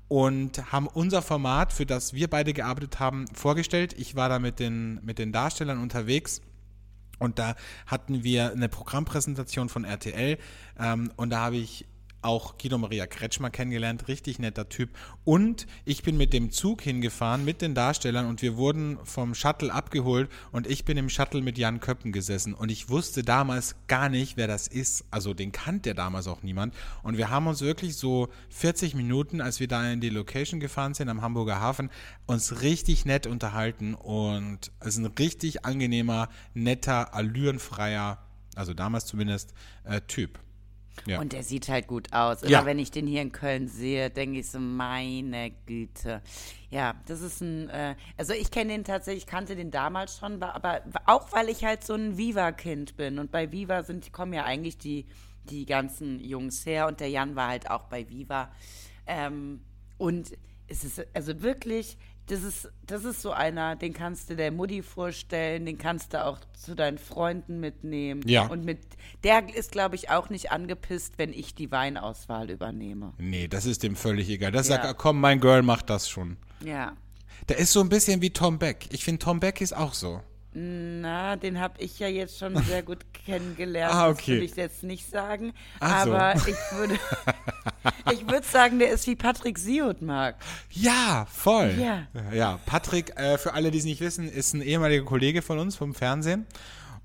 [0.08, 3.94] und haben unser Format, für das wir beide gearbeitet haben, vorgestellt.
[3.98, 6.40] Ich war da mit den, mit den Darstellern unterwegs.
[7.18, 10.38] Und da hatten wir eine Programmpräsentation von RTL
[10.78, 11.86] ähm, und da habe ich
[12.26, 14.90] auch Guido Maria Kretschmer kennengelernt, richtig netter Typ.
[15.24, 19.72] Und ich bin mit dem Zug hingefahren, mit den Darstellern und wir wurden vom Shuttle
[19.72, 24.08] abgeholt und ich bin im Shuttle mit Jan Köppen gesessen und ich wusste damals gar
[24.08, 25.04] nicht, wer das ist.
[25.10, 26.74] Also den kannte damals auch niemand.
[27.02, 30.94] Und wir haben uns wirklich so 40 Minuten, als wir da in die Location gefahren
[30.94, 31.90] sind am Hamburger Hafen,
[32.26, 38.18] uns richtig nett unterhalten und es ist ein richtig angenehmer, netter, allürenfreier,
[38.56, 39.54] also damals zumindest,
[39.84, 40.40] äh, Typ.
[41.04, 41.20] Ja.
[41.20, 42.42] Und der sieht halt gut aus.
[42.42, 42.64] Oder ja.
[42.64, 46.22] wenn ich den hier in Köln sehe, denke ich so, meine Güte.
[46.70, 50.82] Ja, das ist ein, äh, also ich kenne den tatsächlich, kannte den damals schon, aber
[51.04, 53.18] auch weil ich halt so ein Viva-Kind bin.
[53.18, 55.06] Und bei Viva sind, kommen ja eigentlich die,
[55.44, 58.50] die ganzen Jungs her und der Jan war halt auch bei Viva.
[59.06, 59.60] Ähm,
[59.98, 60.32] und
[60.68, 64.82] es ist also wirklich, das ist, das ist so einer, den kannst du der Mutti
[64.82, 68.22] vorstellen, den kannst du auch zu deinen Freunden mitnehmen.
[68.26, 68.46] Ja.
[68.46, 68.80] Und mit
[69.22, 73.12] der ist, glaube ich, auch nicht angepisst, wenn ich die Weinauswahl übernehme.
[73.18, 74.50] Nee, das ist dem völlig egal.
[74.50, 74.82] Das ja.
[74.82, 76.36] sagt, komm, mein Girl macht das schon.
[76.64, 76.96] Ja.
[77.48, 78.88] Der ist so ein bisschen wie Tom Beck.
[78.90, 80.20] Ich finde, Tom Beck ist auch so.
[80.58, 83.94] Na, den habe ich ja jetzt schon sehr gut kennengelernt.
[83.94, 84.16] ah, okay.
[84.16, 85.52] Das würde ich jetzt nicht sagen.
[85.80, 86.48] Ach aber so.
[86.48, 86.98] ich würde
[88.14, 90.36] ich würde sagen, der ist wie Patrick Siut mag.
[90.70, 91.74] Ja, voll.
[91.78, 92.06] Ja.
[92.32, 95.76] Ja, Patrick, äh, für alle, die es nicht wissen, ist ein ehemaliger Kollege von uns
[95.76, 96.46] vom Fernsehen.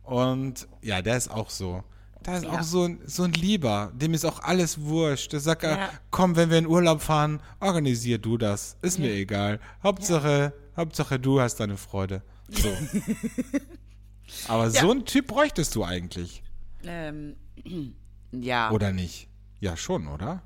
[0.03, 1.83] Und ja, der ist auch so.
[2.23, 2.51] Da ist ja.
[2.51, 5.33] auch so ein, so ein Lieber, dem ist auch alles wurscht.
[5.33, 5.89] Der sagt, ja.
[6.09, 8.77] komm, wenn wir in Urlaub fahren, organisier du das.
[8.81, 9.07] Ist ja.
[9.07, 9.59] mir egal.
[9.83, 12.21] Hauptsache, Hauptsache du hast deine Freude.
[12.51, 12.69] So.
[14.47, 14.81] Aber ja.
[14.81, 16.43] so ein Typ bräuchtest du eigentlich.
[16.83, 17.35] Ähm,
[18.31, 18.71] ja.
[18.71, 19.27] Oder nicht?
[19.59, 20.41] Ja, schon, oder?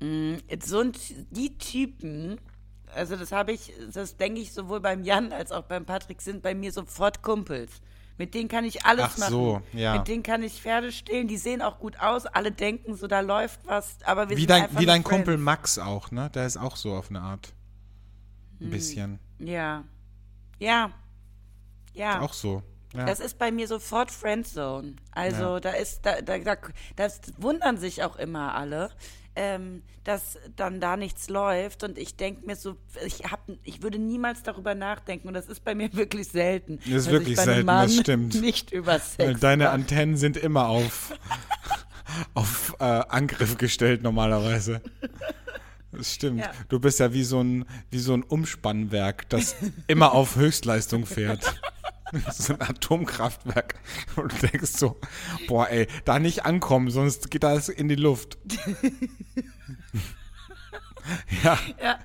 [0.00, 0.92] Mm, so ein,
[1.30, 2.40] die Typen,
[2.94, 6.42] also das habe ich, das denke ich sowohl beim Jan als auch beim Patrick, sind
[6.42, 7.80] bei mir sofort Kumpels.
[8.18, 9.30] Mit denen kann ich alles Ach machen.
[9.30, 9.96] So, ja.
[9.96, 13.20] Mit denen kann ich Pferde stehlen, die sehen auch gut aus, alle denken so, da
[13.20, 15.16] läuft was, aber wir wie sind dein, einfach Wie dein Friends.
[15.16, 16.30] Kumpel Max auch, ne?
[16.30, 17.52] Der ist auch so auf eine Art.
[18.60, 18.70] Ein hm.
[18.70, 19.18] bisschen.
[19.38, 19.84] Ja.
[20.58, 20.92] Ja.
[21.94, 22.20] Ja.
[22.20, 22.62] Auch so.
[22.94, 23.06] Ja.
[23.06, 24.96] Das ist bei mir sofort Friendzone.
[25.12, 25.60] Also ja.
[25.60, 26.56] da ist, da, da, da,
[26.96, 28.90] das wundern sich auch immer alle,
[29.34, 31.84] ähm, dass dann da nichts läuft.
[31.84, 35.28] Und ich denke mir so, ich hab, ich würde niemals darüber nachdenken.
[35.28, 36.80] Und das ist bei mir wirklich selten.
[36.84, 38.34] Das ist wirklich selten, das stimmt.
[38.40, 39.40] Nicht über Sex.
[39.40, 39.72] Deine mache.
[39.72, 41.14] Antennen sind immer auf,
[42.34, 44.82] auf äh, Angriff gestellt normalerweise.
[45.92, 46.40] Das stimmt.
[46.40, 46.50] Ja.
[46.68, 51.54] Du bist ja wie so ein, wie so ein Umspannwerk, das immer auf Höchstleistung fährt.
[52.32, 53.74] so ein Atomkraftwerk.
[54.16, 55.00] Und du denkst so,
[55.48, 58.38] boah, ey, da nicht ankommen, sonst geht das in die Luft.
[61.42, 61.58] ja.
[61.82, 61.98] Ja.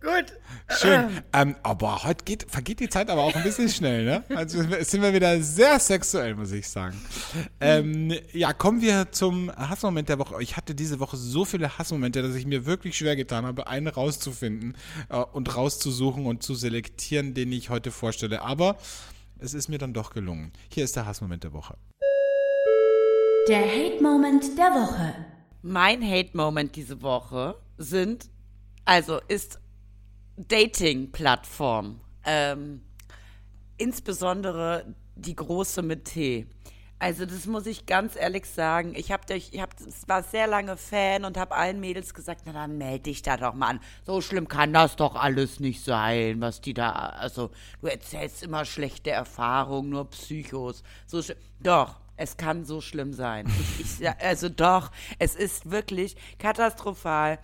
[0.00, 0.32] Gut.
[0.80, 1.22] Schön.
[1.32, 4.24] Ähm, aber heute geht, vergeht die Zeit aber auch ein bisschen schnell, ne?
[4.34, 7.00] Also sind wir wieder sehr sexuell, muss ich sagen.
[7.60, 10.42] Ähm, ja, kommen wir zum Hassmoment der Woche.
[10.42, 13.86] Ich hatte diese Woche so viele Hassmomente, dass ich mir wirklich schwer getan habe, einen
[13.86, 14.76] rauszufinden
[15.08, 18.42] äh, und rauszusuchen und zu selektieren, den ich heute vorstelle.
[18.42, 18.78] Aber
[19.42, 20.52] es ist mir dann doch gelungen.
[20.72, 21.76] Hier ist der Hassmoment der Woche.
[23.48, 25.14] Der Hate-Moment der Woche.
[25.62, 28.30] Mein Hate-Moment diese Woche sind,
[28.84, 29.58] also ist
[30.36, 32.00] Dating-Plattform.
[32.24, 32.82] Ähm,
[33.78, 36.46] insbesondere die große mit T.
[37.02, 38.94] Also das muss ich ganz ehrlich sagen.
[38.94, 39.74] Ich habe ich hab,
[40.06, 43.54] war sehr lange Fan und habe allen Mädels gesagt, na dann melde dich da doch
[43.54, 43.80] mal an.
[44.06, 47.50] So schlimm kann das doch alles nicht sein, was die da, also
[47.80, 50.84] du erzählst immer schlechte Erfahrungen, nur Psychos.
[51.06, 51.20] So
[51.58, 53.50] doch, es kann so schlimm sein.
[53.80, 57.40] Ich, ich, also doch, es ist wirklich katastrophal.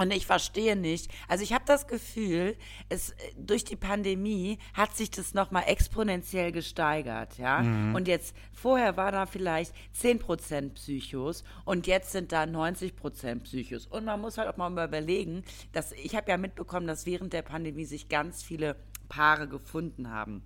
[0.00, 1.10] Und ich verstehe nicht.
[1.28, 2.56] Also ich habe das Gefühl,
[2.88, 7.60] es durch die Pandemie hat sich das nochmal exponentiell gesteigert, ja.
[7.60, 7.94] Mhm.
[7.94, 13.86] Und jetzt vorher war da vielleicht 10% Psychos und jetzt sind da 90% Psychos.
[13.88, 17.42] Und man muss halt auch mal überlegen, dass ich habe ja mitbekommen, dass während der
[17.42, 18.76] Pandemie sich ganz viele
[19.10, 20.42] Paare gefunden haben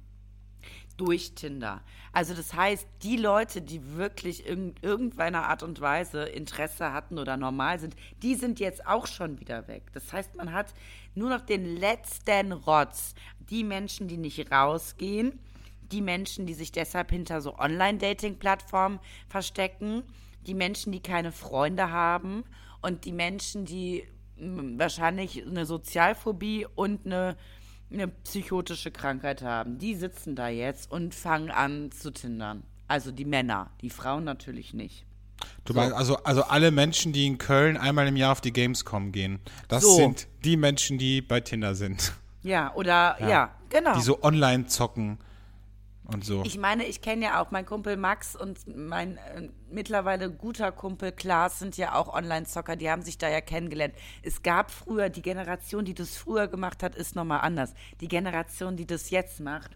[0.96, 1.82] durch Tinder.
[2.12, 7.36] Also das heißt, die Leute, die wirklich in irgendeiner Art und Weise Interesse hatten oder
[7.36, 9.82] normal sind, die sind jetzt auch schon wieder weg.
[9.92, 10.72] Das heißt, man hat
[11.14, 13.14] nur noch den letzten Rotz.
[13.50, 15.38] Die Menschen, die nicht rausgehen,
[15.90, 20.02] die Menschen, die sich deshalb hinter so Online-Dating-Plattformen verstecken,
[20.46, 22.44] die Menschen, die keine Freunde haben
[22.80, 24.06] und die Menschen, die
[24.36, 27.36] hm, wahrscheinlich eine Sozialphobie und eine
[27.95, 29.78] eine psychotische Krankheit haben.
[29.78, 32.62] Die sitzen da jetzt und fangen an zu tindern.
[32.88, 35.07] Also die Männer, die Frauen natürlich nicht.
[35.64, 39.12] Du meinst also, also alle Menschen, die in Köln einmal im Jahr auf die Gamescom
[39.12, 39.97] gehen, das So.
[39.97, 42.12] sind die Menschen, die bei Tinder sind.
[42.42, 43.95] Ja, oder ja, genau.
[43.95, 45.18] Die so online zocken
[46.07, 46.42] und so.
[46.44, 51.12] Ich meine, ich kenne ja auch mein Kumpel Max und mein äh, mittlerweile guter Kumpel
[51.12, 53.94] Klaas sind ja auch Online-Zocker, die haben sich da ja kennengelernt.
[54.22, 57.72] Es gab früher, die Generation, die das früher gemacht hat, ist nochmal anders.
[58.00, 59.70] Die Generation, die das jetzt macht,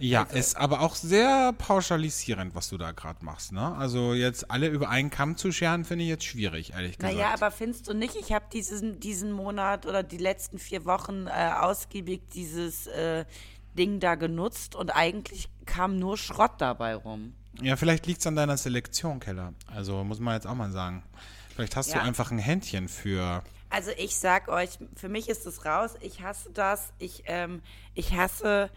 [0.00, 3.50] Ja, ist aber auch sehr pauschalisierend, was du da gerade machst.
[3.50, 3.74] Ne?
[3.74, 7.14] Also jetzt alle über einen Kamm zu scheren, finde ich jetzt schwierig, ehrlich gesagt.
[7.14, 11.26] Naja, aber findest du nicht, ich habe diesen, diesen Monat oder die letzten vier Wochen
[11.26, 13.24] äh, ausgiebig dieses äh,
[13.74, 17.34] Ding da genutzt und eigentlich kam nur Schrott dabei rum.
[17.60, 19.52] ja, vielleicht liegt es an deiner Selektion, Keller.
[19.66, 21.02] Also muss man jetzt auch mal sagen.
[21.54, 22.02] Vielleicht hast du Ja.
[22.02, 23.42] einfach ein Händchen für.
[23.70, 25.94] Also ich sag euch, für mich ist es raus.
[26.00, 26.92] Ich hasse das.
[26.98, 27.60] Ich, ähm,
[27.94, 28.70] ich hasse,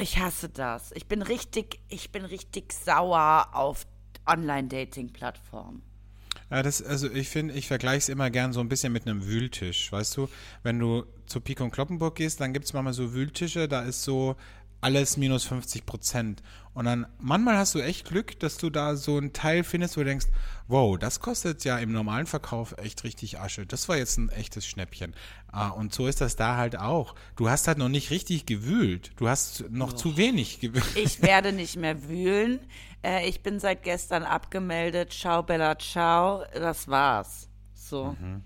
[0.00, 0.92] ich hasse das.
[0.92, 3.86] Ich bin richtig, ich bin richtig sauer auf
[4.26, 5.82] Online-Dating-Plattformen.
[6.50, 9.26] Ja, das, also ich finde, ich vergleiche es immer gern so ein bisschen mit einem
[9.26, 10.28] Wühltisch, weißt du?
[10.62, 14.02] Wenn du zu Pik und Kloppenburg gehst, dann gibt es manchmal so Wühltische, da ist
[14.02, 14.34] so
[14.80, 16.42] alles minus 50 Prozent.
[16.74, 20.00] Und dann, manchmal hast du echt Glück, dass du da so einen Teil findest, wo
[20.00, 20.26] du denkst,
[20.68, 23.66] wow, das kostet ja im normalen Verkauf echt richtig Asche.
[23.66, 25.14] Das war jetzt ein echtes Schnäppchen.
[25.50, 27.16] Ah, und so ist das da halt auch.
[27.34, 29.10] Du hast halt noch nicht richtig gewühlt.
[29.16, 30.84] Du hast noch zu wenig gewühlt.
[30.94, 32.60] Ich werde nicht mehr wühlen.
[33.02, 35.12] Äh, ich bin seit gestern abgemeldet.
[35.12, 36.44] Ciao, Bella, ciao.
[36.54, 37.48] Das war's.
[37.74, 38.16] So.
[38.16, 38.42] Aber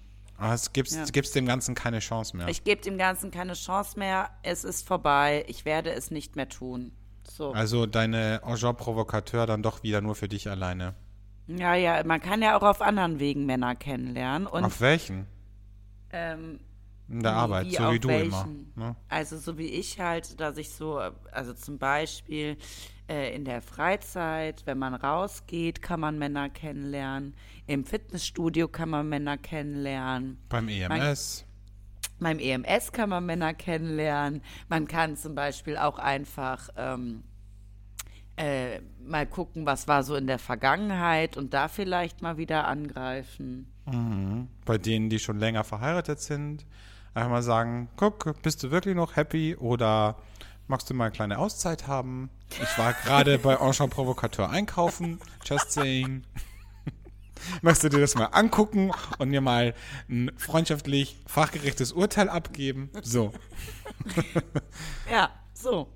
[0.51, 1.05] es gibt Ja.
[1.34, 2.49] dem Ganzen keine Chance mehr.
[2.49, 4.30] Ich gebe dem Ganzen keine Chance mehr.
[4.43, 5.45] Es ist vorbei.
[5.49, 6.93] Ich werde es nicht mehr tun.
[7.24, 7.53] So.
[7.53, 10.95] Also deine Agent Provocateur dann doch wieder nur für dich alleine.
[11.47, 14.47] Ja, ja, man kann ja auch auf anderen Wegen Männer kennenlernen.
[14.47, 15.26] Und Auf welchen?
[16.12, 16.61] ähm,
[17.09, 18.32] In der Arbeit, wie so wie du immer.
[18.45, 18.72] welchen?
[18.76, 18.97] Ne?
[19.09, 20.99] Also so wie ich halt, dass ich so,
[21.30, 22.57] also zum Beispiel
[23.13, 27.35] äh, in der Freizeit, wenn man rausgeht, kann man Männer kennenlernen.
[27.67, 30.39] Im Fitnessstudio kann man Männer kennenlernen.
[30.49, 31.45] Beim E EMS.
[32.19, 34.41] Beim EMS kann man Männer kennenlernen.
[34.69, 37.23] Man kann zum Beispiel auch einfach ähm,
[38.37, 43.67] äh, mal gucken, was war so in der Vergangenheit und da vielleicht mal wieder angreifen.
[44.65, 46.65] Bei denen, die schon länger verheiratet sind.
[47.15, 50.17] Einfach mal sagen, guck, bist du wirklich noch happy oder
[50.67, 52.31] magst du mal eine kleine Auszeit haben?
[52.51, 55.21] Ich war gerade bei Agent Provocateur einkaufen.
[55.45, 56.25] Just saying.
[57.61, 59.75] Möchtest du dir das mal angucken und mir mal
[60.09, 62.91] ein freundschaftlich fachgerechtes Urteil abgeben?
[63.03, 63.33] So.
[65.11, 65.89] Ja, so.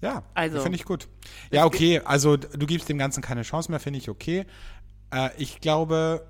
[0.00, 1.08] Ja, Also- finde ich gut.
[1.50, 4.44] Ja, okay, also du gibst dem Ganzen keine Chance mehr, finde ich okay.
[5.10, 6.26] Äh, ich glaube,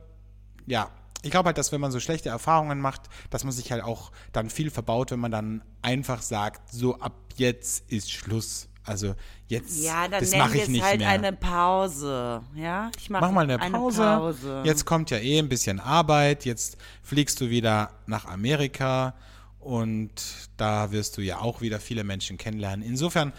[0.66, 0.90] ja,
[1.24, 4.12] ich glaube halt, dass wenn man so schlechte Erfahrungen macht, dass man sich halt auch
[4.32, 8.68] dann viel verbaut, wenn man dann einfach sagt, so ab jetzt ist Schluss.
[8.86, 9.14] Also
[9.48, 11.08] jetzt, Ja, dann das mache ich nicht halt mehr.
[11.08, 12.42] eine Pause.
[12.54, 14.02] Ja, ich mache Mach mal eine Pause.
[14.02, 14.62] Pause.
[14.64, 16.44] Jetzt kommt ja eh ein bisschen Arbeit.
[16.44, 19.14] Jetzt fliegst du wieder nach Amerika
[19.58, 20.12] und
[20.58, 22.86] da wirst du ja auch wieder viele Menschen kennenlernen.
[22.86, 23.32] Insofern,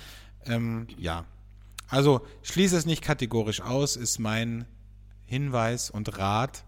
[0.46, 1.26] ähm, ja.
[1.88, 4.66] Also schließe es nicht kategorisch aus, ist mein
[5.26, 6.64] Hinweis und Rat.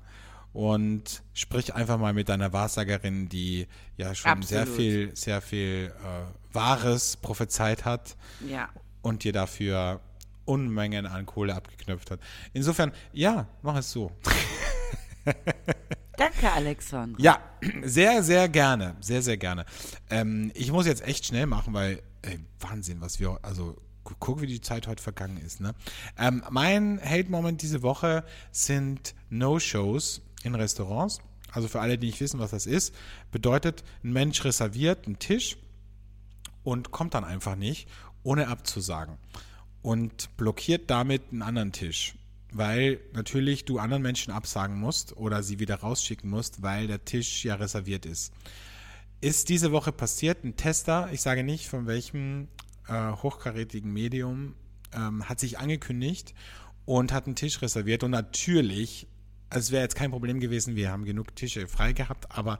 [0.58, 4.82] Und sprich einfach mal mit deiner Wahrsagerin, die ja schon sehr Absolut.
[4.82, 8.68] viel, sehr viel äh, Wahres prophezeit hat ja.
[9.04, 10.02] und dir dafür
[10.46, 12.20] Unmengen an Kohle abgeknöpft hat.
[12.54, 14.12] Insofern, ja, mach es so.
[16.18, 17.22] Danke, Alexandra.
[17.22, 17.40] Ja,
[17.84, 18.96] sehr, sehr gerne.
[19.00, 19.64] Sehr, sehr gerne.
[20.10, 24.42] Ähm, ich muss jetzt echt schnell machen, weil, ey, Wahnsinn, was wir, also gu- guck,
[24.42, 25.62] wie die Zeit heute vergangen ist.
[25.62, 25.76] Ne?
[26.18, 31.20] Ähm, mein Hate-Moment diese Woche sind No-Shows in Restaurants.
[31.52, 32.94] Also für alle, die nicht wissen, was das ist,
[33.32, 35.58] bedeutet, ein Mensch reserviert einen Tisch
[36.64, 37.88] und kommt dann einfach nicht,
[38.24, 39.18] ohne abzusagen.
[39.82, 42.16] Und blockiert damit einen anderen Tisch.
[42.52, 47.46] Weil natürlich du anderen Menschen absagen musst oder sie wieder rausschicken musst, weil der Tisch
[47.46, 48.34] ja reserviert ist.
[49.22, 52.48] Ist diese Woche passiert, ein Tester, ich sage nicht von welchem
[52.88, 54.56] äh, hochkarätigen Medium,
[54.94, 56.34] ähm, hat sich angekündigt
[56.86, 58.04] und hat einen Tisch reserviert.
[58.04, 59.08] Und natürlich,
[59.50, 62.60] es wäre jetzt kein Problem gewesen, wir haben genug Tische frei gehabt, aber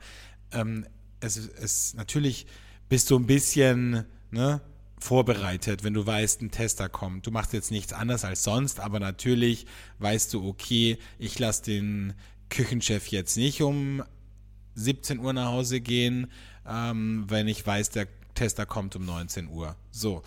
[0.52, 0.86] ähm,
[1.20, 2.46] es ist natürlich
[2.88, 4.60] bist du ein bisschen ne,
[4.98, 7.26] vorbereitet, wenn du weißt, ein Tester kommt.
[7.26, 9.66] Du machst jetzt nichts anderes als sonst, aber natürlich
[9.98, 12.14] weißt du, okay, ich lasse den
[12.48, 14.02] Küchenchef jetzt nicht um
[14.74, 16.28] 17 Uhr nach Hause gehen,
[16.66, 19.76] ähm, wenn ich weiß, der Tester kommt um 19 Uhr.
[19.90, 20.22] So.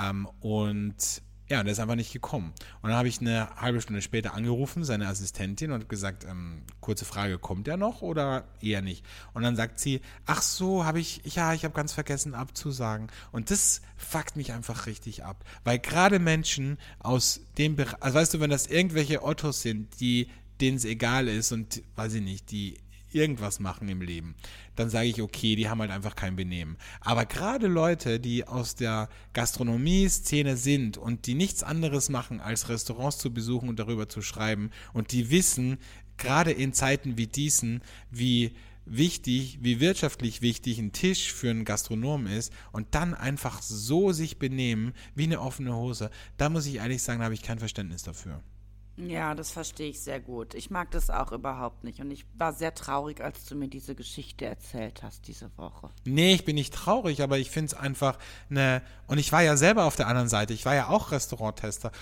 [0.00, 2.52] Ähm, und Ja, und der ist einfach nicht gekommen.
[2.82, 7.06] Und dann habe ich eine halbe Stunde später angerufen, seine Assistentin, und gesagt, ähm, kurze
[7.06, 9.04] Frage, kommt er noch oder eher nicht?
[9.32, 13.08] Und dann sagt sie, ach so, habe ich, ja, ich habe ganz vergessen abzusagen.
[13.32, 15.44] Und das fuckt mich einfach richtig ab.
[15.64, 20.28] Weil gerade Menschen aus dem Bereich, also weißt du, wenn das irgendwelche Ottos sind, die
[20.60, 22.78] denen es egal ist und, weiß ich nicht, die
[23.12, 24.34] irgendwas machen im Leben,
[24.76, 26.76] dann sage ich, okay, die haben halt einfach kein Benehmen.
[27.00, 33.18] Aber gerade Leute, die aus der Gastronomie-Szene sind und die nichts anderes machen, als Restaurants
[33.18, 35.78] zu besuchen und darüber zu schreiben und die wissen,
[36.16, 38.52] gerade in Zeiten wie diesen, wie
[38.90, 44.38] wichtig, wie wirtschaftlich wichtig ein Tisch für einen Gastronom ist und dann einfach so sich
[44.38, 48.02] benehmen wie eine offene Hose, da muss ich ehrlich sagen, da habe ich kein Verständnis
[48.02, 48.42] dafür.
[49.06, 50.54] Ja, das verstehe ich sehr gut.
[50.54, 52.00] Ich mag das auch überhaupt nicht.
[52.00, 55.90] Und ich war sehr traurig, als du mir diese Geschichte erzählt hast diese Woche.
[56.04, 58.18] Nee, ich bin nicht traurig, aber ich finde es einfach
[58.50, 58.82] eine.
[59.06, 60.52] Und ich war ja selber auf der anderen Seite.
[60.52, 61.92] Ich war ja auch Restauranttester.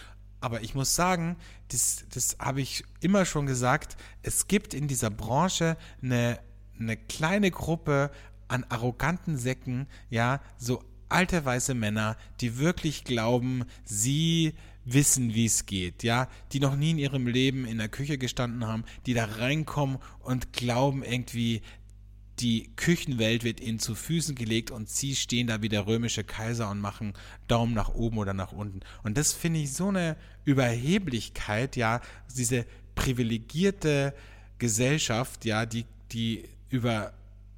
[0.40, 1.36] Aber ich muss sagen,
[1.68, 6.38] das, das habe ich immer schon gesagt, es gibt in dieser Branche eine,
[6.78, 8.10] eine kleine Gruppe
[8.48, 14.54] an arroganten Säcken, ja, so alte weiße Männer, die wirklich glauben, sie
[14.84, 18.66] wissen, wie es geht, ja, die noch nie in ihrem Leben in der Küche gestanden
[18.66, 21.62] haben, die da reinkommen und glauben irgendwie,
[22.38, 26.70] die Küchenwelt wird ihnen zu Füßen gelegt und sie stehen da wie der römische Kaiser
[26.70, 27.14] und machen
[27.48, 28.80] Daumen nach oben oder nach unten.
[29.02, 32.00] Und das finde ich so eine Überheblichkeit, ja,
[32.36, 34.14] diese privilegierte
[34.58, 37.12] Gesellschaft, ja, die, die über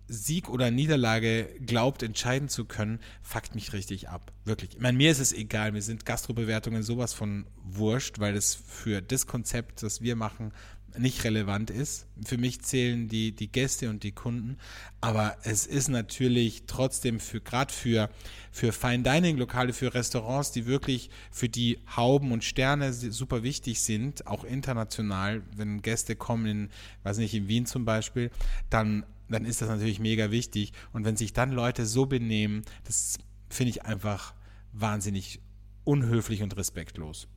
[0.08, 4.32] Sieg oder Niederlage glaubt, entscheiden zu können, fuckt mich richtig ab.
[4.44, 4.70] Wirklich.
[4.74, 5.72] Ich meine, mir ist es egal.
[5.72, 10.52] Mir sind Gastrobewertungen sowas von wurscht, weil es für das Konzept, das wir machen,
[10.96, 12.06] nicht relevant ist.
[12.24, 14.56] Für mich zählen die, die Gäste und die Kunden.
[15.00, 18.10] Aber es ist natürlich trotzdem für, gerade für,
[18.50, 23.82] für Fine Dining Lokale, für Restaurants, die wirklich für die Hauben und Sterne super wichtig
[23.82, 26.70] sind, auch international, wenn Gäste kommen in,
[27.02, 28.30] weiß nicht, in Wien zum Beispiel,
[28.70, 30.72] dann dann ist das natürlich mega wichtig.
[30.92, 33.18] Und wenn sich dann Leute so benehmen, das
[33.48, 34.34] finde ich einfach
[34.72, 35.40] wahnsinnig
[35.84, 37.28] unhöflich und respektlos.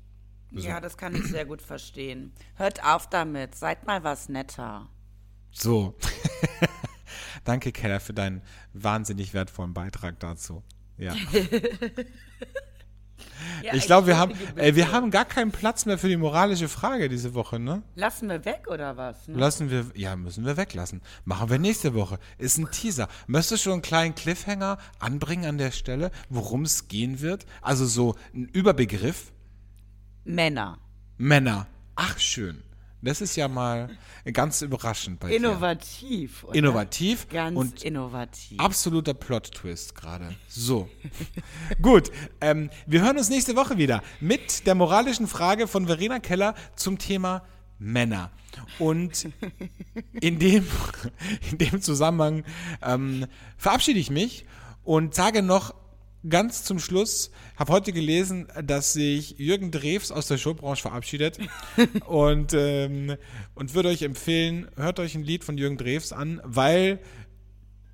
[0.54, 0.68] So.
[0.68, 2.34] Ja, das kann ich sehr gut verstehen.
[2.56, 4.90] Hört auf damit, seid mal was netter.
[5.52, 5.98] So.
[7.44, 8.42] Danke, Keller, für deinen
[8.74, 10.64] wahnsinnig wertvollen Beitrag dazu.
[10.98, 11.16] Ja.
[13.64, 16.68] Ja, ich glaube, wir haben, ey, wir haben gar keinen Platz mehr für die moralische
[16.68, 17.84] Frage diese Woche, ne?
[17.96, 19.28] Lassen wir weg oder was?
[19.28, 19.38] Ne?
[19.38, 21.02] Lassen wir, ja, müssen wir weglassen.
[21.26, 22.20] Machen wir nächste Woche.
[22.38, 23.08] Ist ein Teaser.
[23.28, 27.46] Möchtest du schon einen kleinen Cliffhanger anbringen an der Stelle, worum es gehen wird?
[27.62, 29.32] Also so ein Überbegriff?
[30.24, 30.80] Männer.
[31.18, 31.68] Männer.
[31.96, 32.64] Ach, schön.
[33.02, 33.90] Das ist ja mal
[34.32, 36.44] ganz überraschend bei Innovativ.
[36.44, 36.56] Oder?
[36.56, 37.28] Innovativ.
[37.30, 38.60] Ganz und innovativ.
[38.60, 40.36] Absoluter Plot-Twist gerade.
[40.48, 40.88] So.
[41.82, 42.12] Gut.
[42.42, 47.00] Ähm, wir hören uns nächste Woche wieder mit der moralischen Frage von Verena Keller zum
[47.00, 47.44] Thema
[47.80, 48.32] Männer.
[48.78, 49.30] Und
[50.22, 50.68] in dem,
[51.50, 52.44] in dem Zusammenhang
[52.84, 53.26] ähm,
[53.58, 54.46] verabschiede ich mich
[54.84, 55.74] und sage noch
[56.28, 61.40] ganz zum Schluss, habe heute gelesen, dass sich Jürgen Drews aus der Showbranche verabschiedet
[62.06, 63.16] und, ähm,
[63.56, 67.00] und würde euch empfehlen, hört euch ein Lied von Jürgen Drews an, weil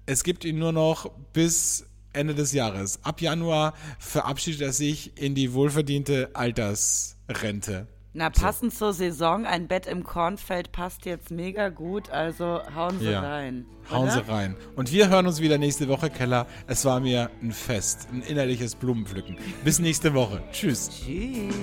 [0.05, 3.03] es gibt ihn nur noch bis Ende des Jahres.
[3.03, 7.87] Ab Januar verabschiedet er sich in die wohlverdiente Altersrente.
[8.17, 8.85] Na, passend so.
[8.87, 13.21] zur Saison, ein Bett im Kornfeld passt jetzt mega gut, also hauen Sie ja.
[13.21, 13.67] rein.
[13.91, 13.95] Oder?
[13.95, 14.55] Hauen Sie rein.
[14.75, 16.47] Und wir hören uns wieder nächste Woche, Keller.
[16.65, 19.37] Es war mir ein Fest, ein innerliches Blumenpflücken.
[19.63, 20.41] Bis nächste Woche.
[20.51, 20.89] Tschüss.
[20.89, 21.53] Tschüss.